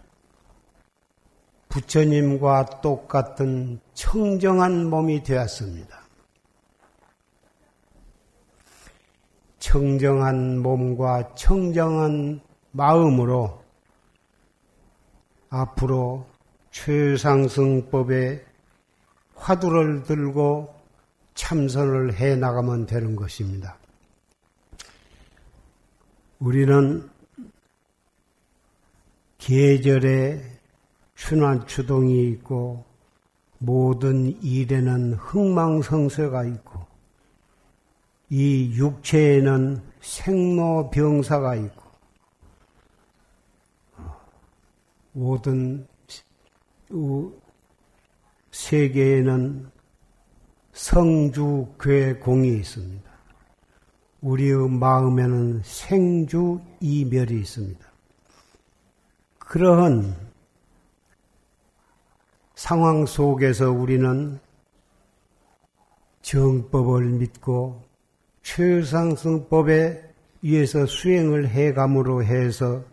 [1.76, 6.06] 부처님과 똑같은 청정한 몸이 되었습니다.
[9.60, 12.40] 청정한 몸과 청정한
[12.72, 13.62] 마음으로
[15.50, 16.26] 앞으로
[16.72, 18.46] 최상승법의
[19.36, 20.74] 화두를 들고
[21.34, 23.78] 참선을 해 나가면 되는 것입니다.
[26.40, 27.10] 우리는
[29.40, 30.55] 계절에
[31.16, 32.86] 춘한 추동이 있고
[33.58, 36.86] 모든 일에는 흥망성쇠가 있고
[38.30, 41.84] 이 육체에는 생로병사가 있고
[45.14, 45.88] 모든
[48.52, 49.72] 세계에는
[50.74, 53.12] 성주괴공이 있습니다.
[54.22, 57.86] 우리의 마음에는 생주이멸이 있습니다.
[59.40, 60.25] 그러한
[62.56, 64.40] 상황 속에서 우리는
[66.22, 67.84] 정법을 믿고
[68.42, 70.02] 최상승법에
[70.42, 72.84] 의해서 수행을 해감으로 해서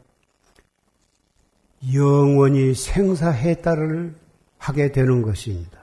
[1.94, 4.14] 영원히 생사해탈을
[4.58, 5.82] 하게 되는 것입니다.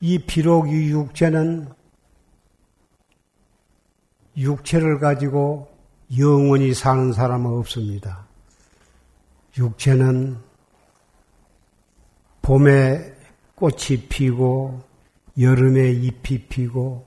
[0.00, 1.68] 이 비록 이 육체는
[4.36, 5.70] 육체를 가지고
[6.18, 8.26] 영원히 사는 사람은 없습니다.
[9.56, 10.45] 육체는
[12.46, 13.12] 봄에
[13.56, 14.80] 꽃이 피고
[15.36, 17.04] 여름에 잎이 피고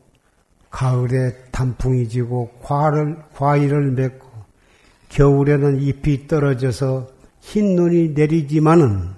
[0.69, 4.27] 가을에 단풍이 지고 과를, 과일을 맺고
[5.07, 7.07] 겨울에는 잎이 떨어져서
[7.39, 9.11] 흰 눈이 내리지만은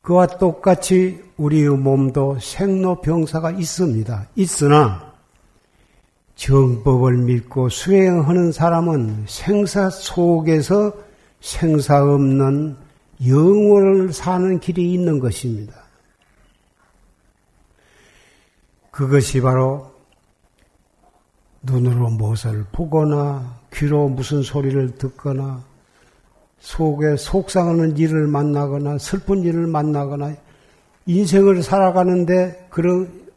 [0.00, 4.28] 그와 똑같이 우리의 몸도 생로병사가 있습니다.
[4.34, 5.12] 있으나
[6.36, 10.94] 정법을 믿고 수행하는 사람은 생사 속에서
[11.42, 12.87] 생사 없는
[13.26, 15.74] 영원을 사는 길이 있는 것입니다.
[18.90, 19.92] 그것이 바로
[21.62, 25.64] 눈으로 무엇을 보거나 귀로 무슨 소리를 듣거나
[26.60, 30.34] 속에 속상하는 일을 만나거나 슬픈 일을 만나거나
[31.06, 33.28] 인생을 살아가는데 그런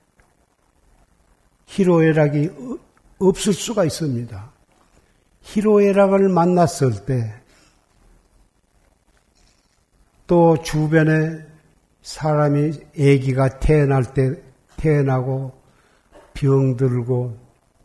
[1.67, 2.49] 희로애락이
[3.19, 4.51] 없을 수가 있습니다.
[5.41, 7.40] 희로애락을 만났을 때
[10.31, 11.45] 또 주변에
[12.03, 14.41] 사람이 아기가 태어날 때
[14.77, 15.51] 태어나고
[16.33, 17.37] 병들고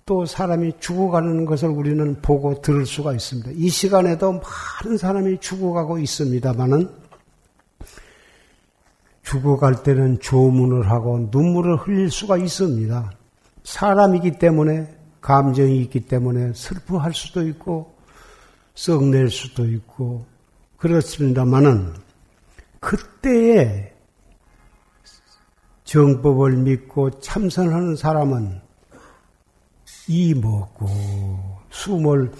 [0.07, 3.51] 또 사람이 죽어가는 것을 우리는 보고 들을 수가 있습니다.
[3.53, 4.41] 이 시간에도
[4.85, 6.89] 많은 사람이 죽어가고 있습니다만은
[9.25, 13.11] 죽어갈 때는 조문을 하고 눈물을 흘릴 수가 있습니다.
[13.65, 17.93] 사람이기 때문에 감정이 있기 때문에 슬퍼할 수도 있고
[18.77, 20.25] 썩낼 수도 있고
[20.77, 22.06] 그렇습니다만은
[22.81, 23.93] 그때에
[25.85, 28.61] 정법을 믿고 참선하는 사람은
[30.09, 30.89] 이 먹고
[31.71, 32.33] 숨을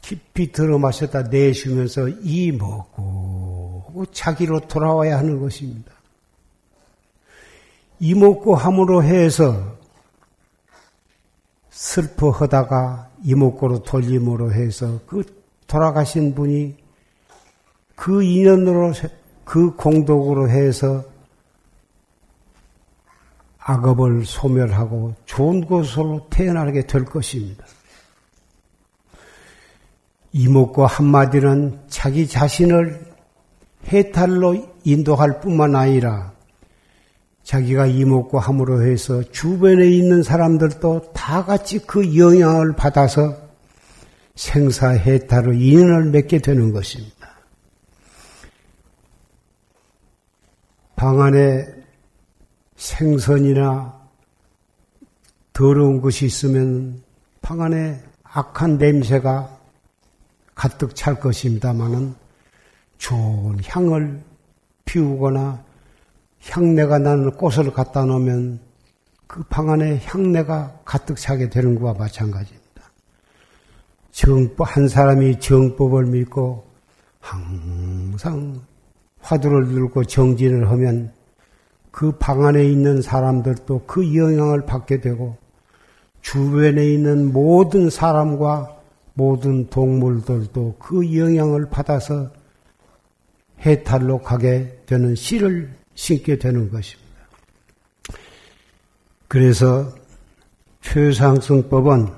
[0.00, 5.92] 깊이 들어 마셨다 내쉬면서 이 먹고 자기로 돌아와야 하는 것입니다.
[8.00, 9.76] 이 먹고 함으로 해서
[11.70, 15.22] 슬퍼하다가 이목구로 돌림으로 해서 그
[15.66, 16.76] 돌아가신 분이
[17.94, 18.92] 그 인연으로
[19.48, 21.02] 그 공덕으로 해서
[23.60, 27.64] 악업을 소멸하고 좋은 곳으로 태어나게 될 것입니다.
[30.32, 33.00] 이목구 한마디는 자기 자신을
[33.90, 36.32] 해탈로 인도할 뿐만 아니라
[37.42, 43.34] 자기가 이목구 함으로 해서 주변에 있는 사람들도 다 같이 그 영향을 받아서
[44.34, 47.17] 생사해탈로 인연을 맺게 되는 것입니다.
[50.98, 51.64] 방 안에
[52.74, 53.96] 생선이나
[55.52, 57.00] 더러운 것이 있으면
[57.40, 59.48] 방 안에 악한 냄새가
[60.56, 62.16] 가득 찰 것입니다만은
[62.98, 64.20] 좋은 향을
[64.86, 65.62] 피우거나
[66.42, 68.58] 향내가 나는 꽃을 갖다 놓으면
[69.28, 72.82] 그 방 안에 향내가 가득 차게 되는 것과 마찬가지입니다.
[74.10, 76.66] 정법, 한 사람이 정법을 믿고
[77.20, 78.60] 항상
[79.28, 81.12] 화두를 들고 정진을 하면
[81.90, 85.36] 그 방 안에 있는 사람들도 그 영향을 받게 되고
[86.22, 88.76] 주변에 있는 모든 사람과
[89.14, 92.30] 모든 동물들도 그 영향을 받아서
[93.60, 97.08] 해탈로 가게 되는 씨를 신게 되는 것입니다.
[99.26, 99.92] 그래서
[100.82, 102.08] 최상승법은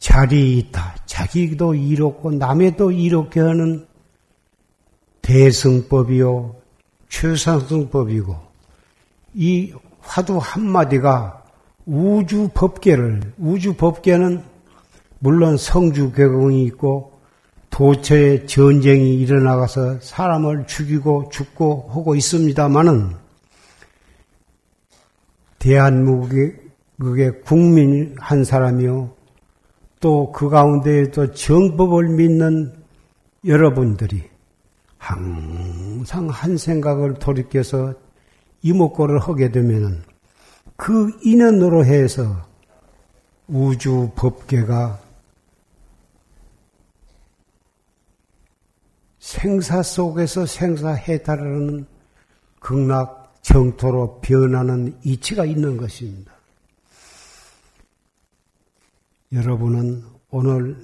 [0.00, 0.96] 자리 있다.
[1.06, 3.86] 자기도 이롭고 남에도 이롭게 하는
[5.22, 6.54] 대승법이요.
[7.08, 8.36] 최상승법이고
[9.34, 11.42] 이 화두 한마디가
[11.86, 14.42] 우주 법계를 우주 법계는
[15.18, 17.12] 물론 성주 궤공이 있고
[17.70, 23.14] 도처에 전쟁이 일어나가서 사람을 죽이고 죽고 하고 있습니다마는
[25.58, 29.10] 대한민국의 국민 한 사람이요.
[30.00, 32.74] 또 그 가운데에도 정법을 믿는
[33.46, 34.31] 여러분들이
[35.02, 37.92] 항상 한 생각을 돌이켜서
[38.62, 40.00] 이목구를 하게 되면은
[40.76, 42.46] 그 인연으로 해서
[43.48, 45.00] 우주 법계가
[49.18, 51.84] 생사 속에서 생사 해탈하는
[52.60, 56.32] 극락 정토로 변하는 이치가 있는 것입니다.
[59.32, 60.76] 여러분은 오늘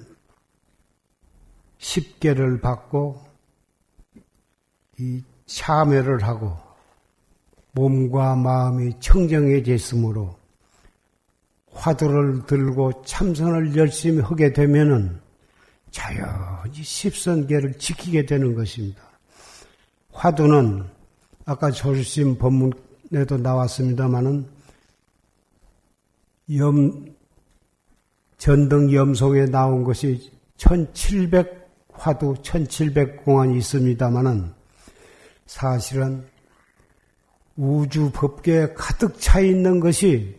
[1.79, 3.28] 10개를 받고
[4.99, 6.57] 이 참여를 하고
[7.73, 10.37] 몸과 마음이 청정해졌으므로
[11.73, 15.21] 화두를 들고 참선을 열심히 하게 되면은
[15.91, 19.01] 자연히 십선계를 지키게 되는 것입니다.
[20.13, 20.85] 화두는
[21.45, 24.47] 아까 조심 법문에도 나왔습니다마는
[26.57, 27.07] 염,
[28.39, 34.58] 전등 염송에 나온 것이 1700 화두 1700 공안이 있습니다마는
[35.49, 36.25] 사실은
[37.57, 40.39] 우주 법계에 가득 차 있는 것이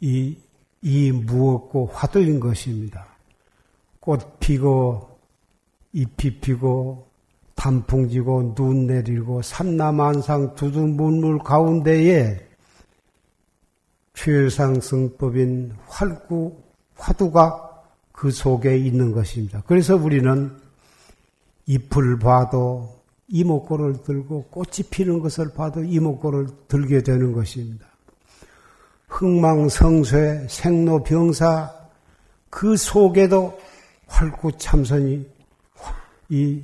[0.00, 0.36] 이,
[0.82, 3.06] 이 무엇고 화두인 것입니다.
[3.98, 5.18] 꽃 피고
[5.92, 7.08] 잎이 피고
[7.56, 12.46] 단풍 지고 눈 내리고 삼라만상 두두문물 가운데에
[14.14, 16.62] 최상승법인 활구
[16.94, 17.82] 화두가
[18.12, 19.62] 그 속에 있는 것입니다.
[19.66, 20.56] 그래서 우리는
[21.66, 22.97] 잎을 봐도
[23.28, 27.86] 이목구를 들고 꽃이 피는 것을 봐도 이목구를 들게 되는 것입니다.
[29.08, 31.74] 흥망성쇠, 생로병사
[32.50, 33.58] 그 속에도
[34.06, 35.28] 활구참선이
[36.30, 36.62] 이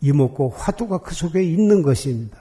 [0.00, 2.38] 이목고 화두가 그 속에 있는 것입니다.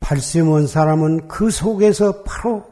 [0.00, 2.64] 발심한 사람은 그 속에서 바로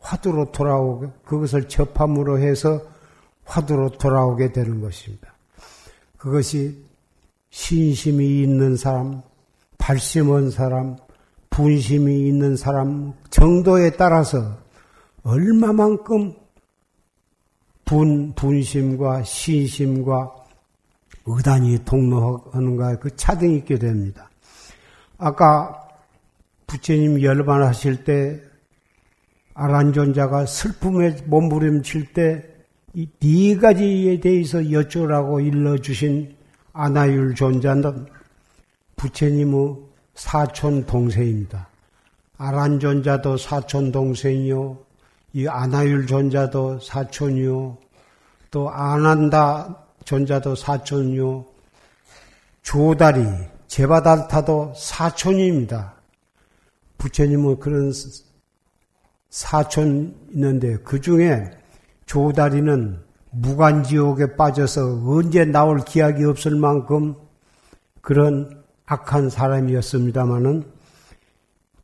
[0.00, 2.80] 화두로 돌아오게 그것을 접함으로 해서
[3.44, 5.32] 화두로 돌아오게 되는 것입니다.
[6.16, 6.87] 그것이
[7.58, 9.20] 신심이 있는 사람,
[9.78, 10.96] 발심한 사람,
[11.50, 14.56] 분심이 있는 사람 정도에 따라서
[15.24, 16.34] 얼마만큼
[17.84, 20.32] 분, 분심과 신심과
[21.26, 24.30] 의단이 동로하는가 그 차등이 있게 됩니다.
[25.18, 25.88] 아까
[26.68, 28.40] 부처님 열반하실 때
[29.54, 32.58] 아란존자가 슬픔에 몸부림칠 때
[32.94, 36.37] 이 네 가지에 대해서 여쭈라고 일러주신
[36.80, 38.06] 아나율 존자는
[38.94, 39.78] 부처님의
[40.14, 41.68] 사촌 동생입니다.
[42.36, 44.78] 아란 존자도 사촌 동생이요,
[45.32, 47.76] 이 아나율 존자도 사촌이요,
[48.52, 51.44] 또 아난다 존자도 사촌이요,
[52.62, 53.26] 조다리
[53.66, 55.94] 제바달타도 사촌입니다.
[56.98, 57.92] 부처님은 그런
[59.30, 61.50] 사촌 있는데 그 중에
[62.06, 67.14] 조다리는 무간지옥에 빠져서 언제 나올 기약이 없을 만큼
[68.00, 70.64] 그런 악한 사람이었습니다마는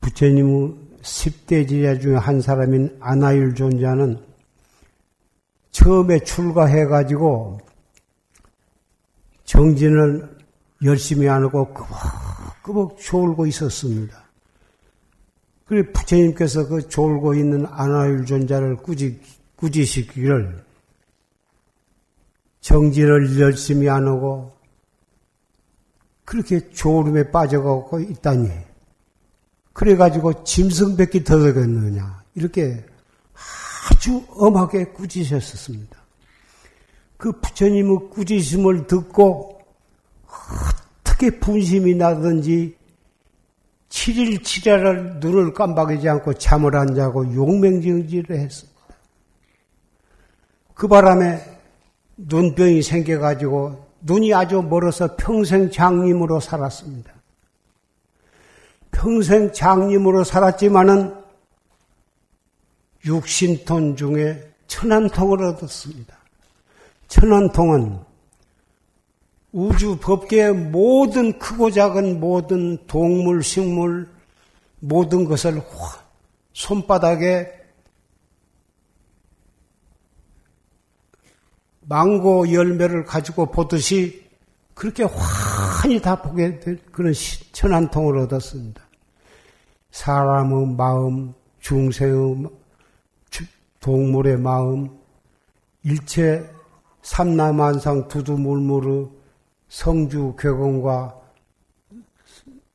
[0.00, 4.18] 부처님의 10대 지자 중에 한 사람인 아나율 존자는
[5.70, 7.58] 처음에 출가해가지고
[9.44, 10.34] 정진을
[10.84, 14.24] 열심히 안 하고 끄벅끄벅 졸고 있었습니다.
[15.66, 19.20] 그래 부처님께서 그 졸고 있는 아나율 존자를 꾸지,
[19.56, 20.64] 꾸지시키기를
[22.64, 24.50] 정진을 열심히 안 하고
[26.24, 28.48] 그렇게 졸음에 빠져가고 있다니.
[29.74, 32.24] 그래가지고 짐승밖에 더 되겠느냐.
[32.34, 32.82] 이렇게
[33.90, 35.94] 아주 엄하게 꾸지셨었습니다.
[37.18, 39.60] 그 부처님의 꾸지심을 듣고
[41.00, 42.78] 어떻게 분심이 나든지
[43.90, 48.80] 7일 7일을 눈을 깜박이지 않고 잠을 안 자고 용맹정지를 했습니다.
[50.72, 51.53] 그 바람에
[52.16, 57.12] 눈병이 생겨가지고 눈이 아주 멀어서 평생 장님으로 살았습니다.
[58.90, 61.14] 평생 장님으로 살았지만은
[63.06, 66.16] 육신통 중에 천안통을 얻었습니다.
[67.08, 67.98] 천안통은
[69.52, 74.08] 우주 법계의 모든 크고 작은 모든 동물, 식물,
[74.80, 75.62] 모든 것을
[76.52, 77.63] 손바닥에
[81.88, 84.24] 망고 열매를 가지고 보듯이
[84.74, 87.12] 그렇게 환히 다 보게 될 그런
[87.52, 88.82] 천안통을 얻었습니다.
[89.90, 92.48] 사람의 마음, 중생의
[93.80, 94.98] 동물의 마음,
[95.82, 96.50] 일체
[97.02, 99.08] 삼남한상 두두물무르
[99.68, 101.20] 성주 궤공과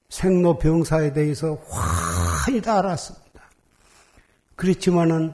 [0.09, 3.41] 생로병사에 대해서 환히 다 알았습니다.
[4.55, 5.33] 그렇지만은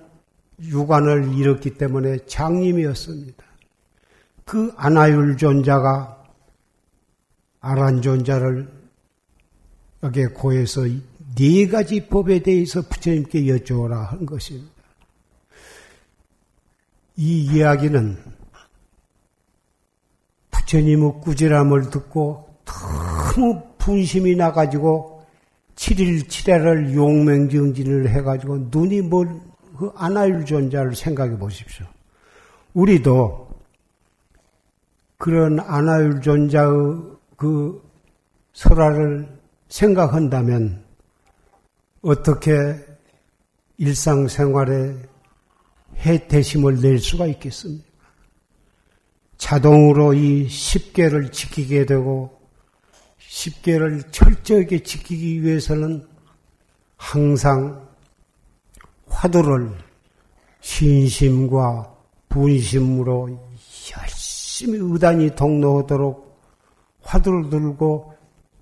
[0.61, 3.45] 유관을 잃었기 때문에 장님이었습니다.
[4.46, 6.24] 그 아나율 존자가
[7.60, 8.72] 아란 존자를
[10.04, 10.82] 여기에 고해서
[11.36, 14.72] 네 가지 법에 대해서 부처님께 여쭤라 한 것입니다.
[17.18, 18.18] 이 이야기는
[20.52, 25.26] 부처님의 꾸지람을 듣고 너무 분심이 나가지고
[25.76, 29.41] 7일 7일을 용맹정진을 해가지고 눈이 뭘,
[29.78, 31.86] 그 아나율 존자를 생각해 보십시오.
[32.74, 33.45] 우리도
[35.18, 36.72] 그런 아나율 존자의
[37.38, 37.82] 그
[38.53, 39.28] 설화를
[39.70, 40.84] 생각한다면
[42.01, 42.51] 어떻게
[43.78, 44.95] 일상생활에
[45.97, 47.86] 해태심을 낼 수가 있겠습니까?
[49.38, 52.39] 자동으로 이 10개를 지키게 되고
[53.20, 56.07] 10개를 철저하게 지키기 위해서는
[56.95, 57.88] 항상
[59.07, 59.72] 화두를
[60.61, 61.93] 신심과
[62.30, 64.24] 분심으로 열심히
[64.64, 66.39] 의단이 동로하도록
[67.01, 68.14] 화두를 들고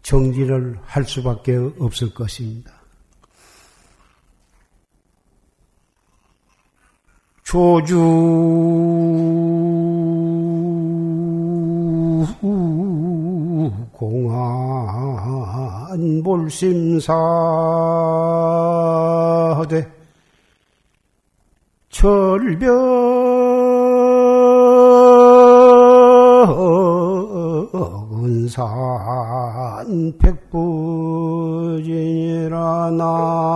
[0.02, 2.72] 정진을 할 수밖에 없을 것입니다.
[7.44, 7.96] 조주
[13.92, 15.14] 공안
[16.24, 17.14] 볼심사대
[21.90, 23.23] 철벽
[30.18, 31.80] 백부진이라
[32.92, 33.54] 나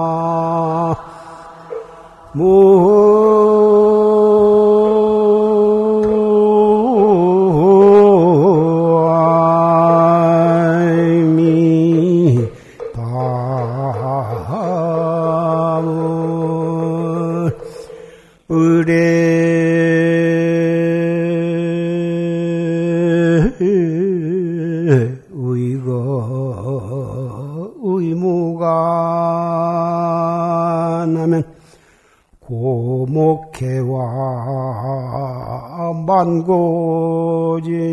[36.28, 37.88] 참고지라나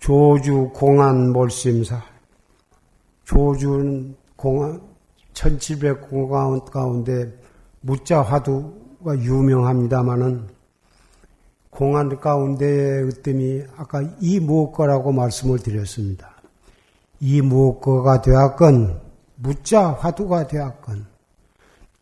[0.00, 2.13] 조주 공안 몰심사.
[5.64, 7.32] 1700공안 가운데
[7.80, 10.48] 무자 화두가 유명합니다마는
[11.70, 16.30] 공안 가운데의 으뜸이 아까 이 무엇거라고 말씀을 드렸습니다.
[17.20, 19.00] 이 무엇거가 되었건,
[19.36, 21.06] 무자 화두가 되었건,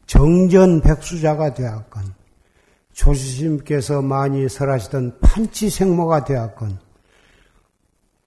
[0.07, 2.15] 정전 백수자가 되었건,
[2.93, 6.79] 조수님께서 많이 설하시던 판치생모가 되었건,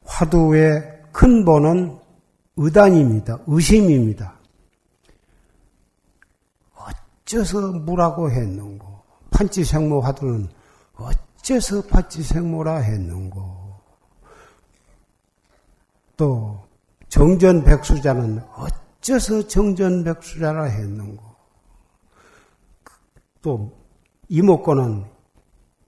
[0.04, 2.00] 화두의 근본은
[2.58, 3.40] 의단입니다.
[3.46, 4.36] 의심입니다.
[7.26, 8.86] 어째서 무라고 했는고?
[9.32, 10.48] 판치생모 화두는
[10.94, 13.76] 어째서 판치생모라 했는고?
[16.16, 16.60] 또
[17.10, 21.24] 정전백수자는 어째서 정전백수자라 했는고?
[23.42, 23.72] 또
[24.30, 25.06] 이목구는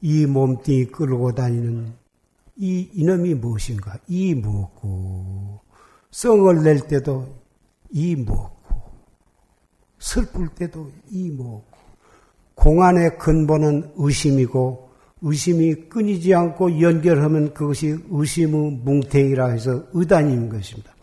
[0.02, 1.94] 이 몸뚱이 끌고 다니는
[2.56, 3.98] 이 이놈이 무엇인가?
[4.08, 5.62] 이 무엇고
[6.12, 7.36] 성을 낼 때도
[7.92, 8.57] 이 무엇고
[10.08, 11.78] 슬플 때도 이 무엇고
[12.56, 14.90] 공안의 근본은 의심이고
[15.22, 20.94] 의심이 끊이지 않고 연결하면 그것이 의심의 뭉탱이라 해서 의단인 것입니다.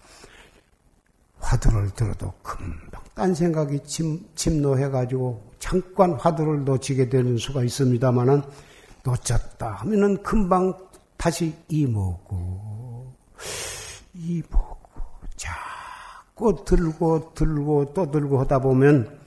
[1.38, 8.42] 화두를 들어도 금방 딴 생각이 침, 침노해가지고 잠깐 화두를 놓치게 되는 수가 있습니다만은
[9.04, 10.72] 놓쳤다 하면은 금방
[11.18, 13.12] 다시 이먹고
[14.14, 14.78] 이먹고
[15.36, 15.73] 자
[16.34, 19.18] 꾸 들고 들고 또 들고 하다 보면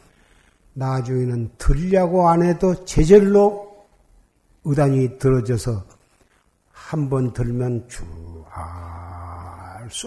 [0.74, 3.86] 나중에는 들려고 안 해도 제절로
[4.66, 5.84] 의단이 들어져서
[6.72, 8.08] 한 번 들면 주알수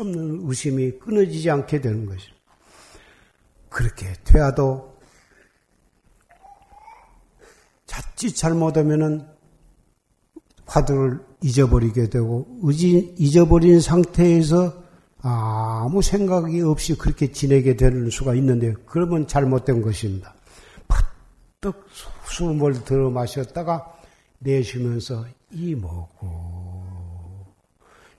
[0.01, 2.40] 없는 의심이 끊어지지 않게 되는 것입니다.
[3.68, 4.96] 그렇게 되어도
[7.86, 9.26] 자칫 잘못하면은
[10.66, 14.82] 화두를 잊어버리게 되고 의지 잊어버린 상태에서
[15.22, 20.34] 아무 생각이 없이 그렇게 지내게 되는 수가 있는데 그러면 잘못된 것입니다.
[20.88, 21.86] 팍떡
[22.26, 23.94] 숨을 들어 마셨다가
[24.38, 26.84] 내쉬면서 이 먹고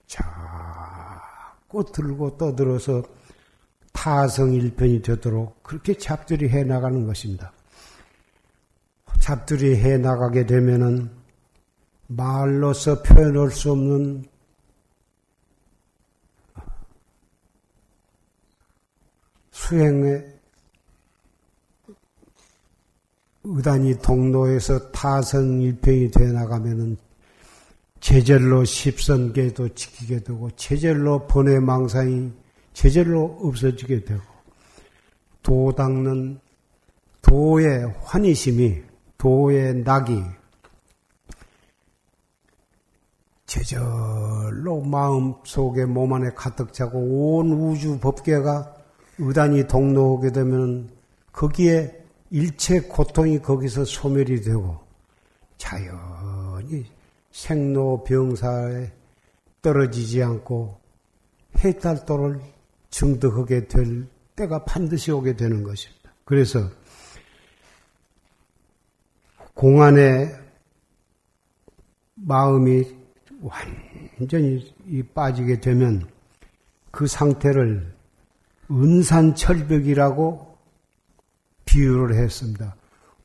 [0.05, 3.03] 자꾸 들고 떠들어서
[3.93, 7.51] 타성일편이 되도록 그렇게 잡들이 해 나가는 것입니다.
[9.19, 11.09] 잡들이 해 나가게 되면은
[12.07, 14.25] 말로서 표현할 수 없는
[19.61, 20.25] 수행의
[23.43, 26.97] 의단이 동로에서 타성일평이 되어 나가면은
[27.99, 32.31] 제절로 십선계도 지키게 되고 제절로 번외 망상이
[32.73, 34.21] 제절로 없어지게 되고
[35.43, 36.39] 도 닦는
[37.21, 38.81] 도의 환희심이
[39.17, 40.23] 도의 낙이
[43.45, 48.80] 제절로 마음 속에 몸 안에 가득 차고 온 우주 법계가
[49.17, 50.89] 의단이 동로하게 되면
[51.31, 54.79] 거기에 일체 고통이 거기서 소멸이 되고
[55.57, 56.85] 자연히
[57.31, 58.91] 생로병사에
[59.61, 60.79] 떨어지지 않고
[61.57, 62.41] 해탈도를
[62.89, 66.11] 증득하게 될 때가 반드시 오게 되는 것입니다.
[66.25, 66.69] 그래서
[69.53, 70.33] 공안에
[72.15, 72.83] 마음이
[73.41, 74.73] 완전히
[75.13, 76.07] 빠지게 되면
[76.91, 77.93] 그 상태를
[78.71, 80.57] 은산철벽이라고
[81.65, 82.75] 비유를 했습니다.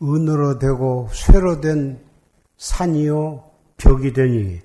[0.03, 2.01] 은으로 되고 쇠로 된
[2.57, 3.45] 산이요
[3.77, 4.61] 벽이 되니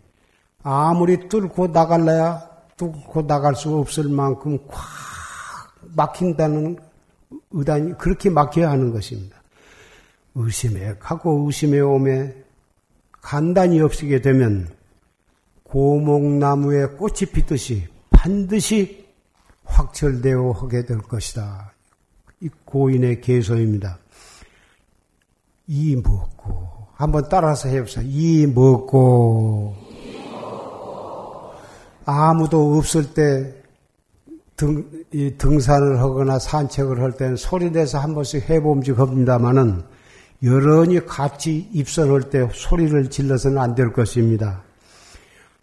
[0.63, 4.79] 아무리 뚫고 나갈래야 뚫고 나갈 수 없을 만큼 꽉
[5.95, 6.77] 막힌다는
[7.51, 9.41] 의단이 그렇게 막혀야 하는 것입니다.
[10.35, 12.33] 의심에 가고 의심에 오매
[13.21, 14.69] 간단히 없이게 되면
[15.63, 19.00] 고목나무에 꽃이 피듯이 반드시
[19.71, 21.73] 확철되어 하게 될 것이다.
[22.41, 23.97] 이 고인의 개소입니다.
[25.67, 28.05] 이 먹고 한번 따라서 해보세요.
[28.07, 29.75] 이 먹고
[32.05, 33.55] 아무도 없을 때
[34.55, 34.85] 등,
[35.37, 39.83] 등산을 하거나 산책을 할 때는 소리 내서 한 번씩 해봄직 합니다만은
[40.43, 44.61] 여러분이 같이 입선할 때 소리를 질러서는 안 될 것입니다.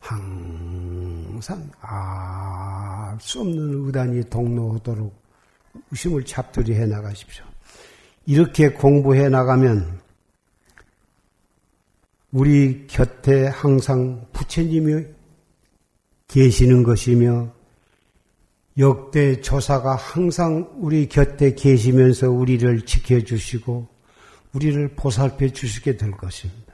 [0.00, 1.70] 항상
[3.18, 5.12] 알 수 없는 의단이 동로하도록
[5.90, 7.44] 의심을 잡들이 해 나가십시오.
[8.26, 10.00] 이렇게 공부해 나가면
[12.30, 15.06] 우리 곁에 항상 부처님이
[16.28, 17.52] 계시는 것이며
[18.78, 23.88] 역대 조사가 항상 우리 곁에 계시면서 우리를 지켜주시고
[24.52, 26.72] 우리를 보살펴 주시게 될 것입니다.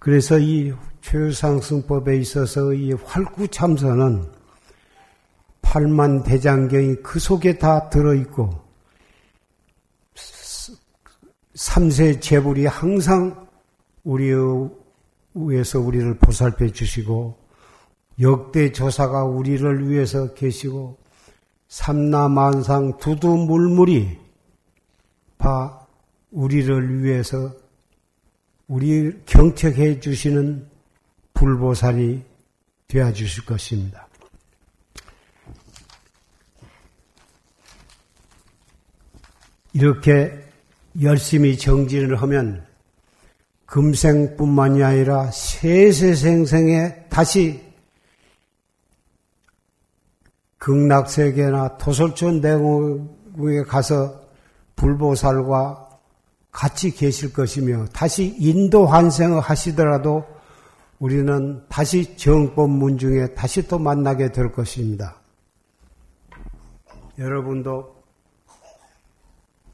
[0.00, 4.31] 그래서 이 최상승법에 있어서 이 활구참선은
[5.72, 8.50] 팔만 대장경이 그 속에 다 들어있고
[11.54, 13.48] 삼세 재불이 항상
[14.04, 14.68] 우리의
[15.34, 17.38] 위해서 우리를 보살펴 주시고
[18.20, 20.98] 역대 조사가 우리를 위해서 계시고
[21.68, 24.18] 삼라만상 두두물물이
[25.38, 25.86] 바
[26.32, 27.50] 우리를 위해서
[28.68, 30.68] 우리 경책해 주시는
[31.32, 32.22] 불보살이
[32.88, 34.11] 되어 주실 것입니다.
[39.72, 40.38] 이렇게
[41.00, 42.66] 열심히 정진을 하면
[43.66, 47.62] 금생뿐만이 아니라 세세생생에 다시
[50.58, 54.20] 극락세계나 도솔촌 내국에 가서
[54.76, 55.88] 불보살과
[56.50, 60.24] 같이 계실 것이며 다시 인도 환생을 하시더라도
[60.98, 65.16] 우리는 다시 정법 문 중에 다시 또 만나게 될 것입니다.
[67.18, 68.01] 여러분도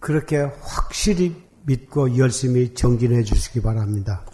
[0.01, 1.35] 그렇게 확실히
[1.65, 4.25] 믿고 열심히 정진해 주시기 바랍니다.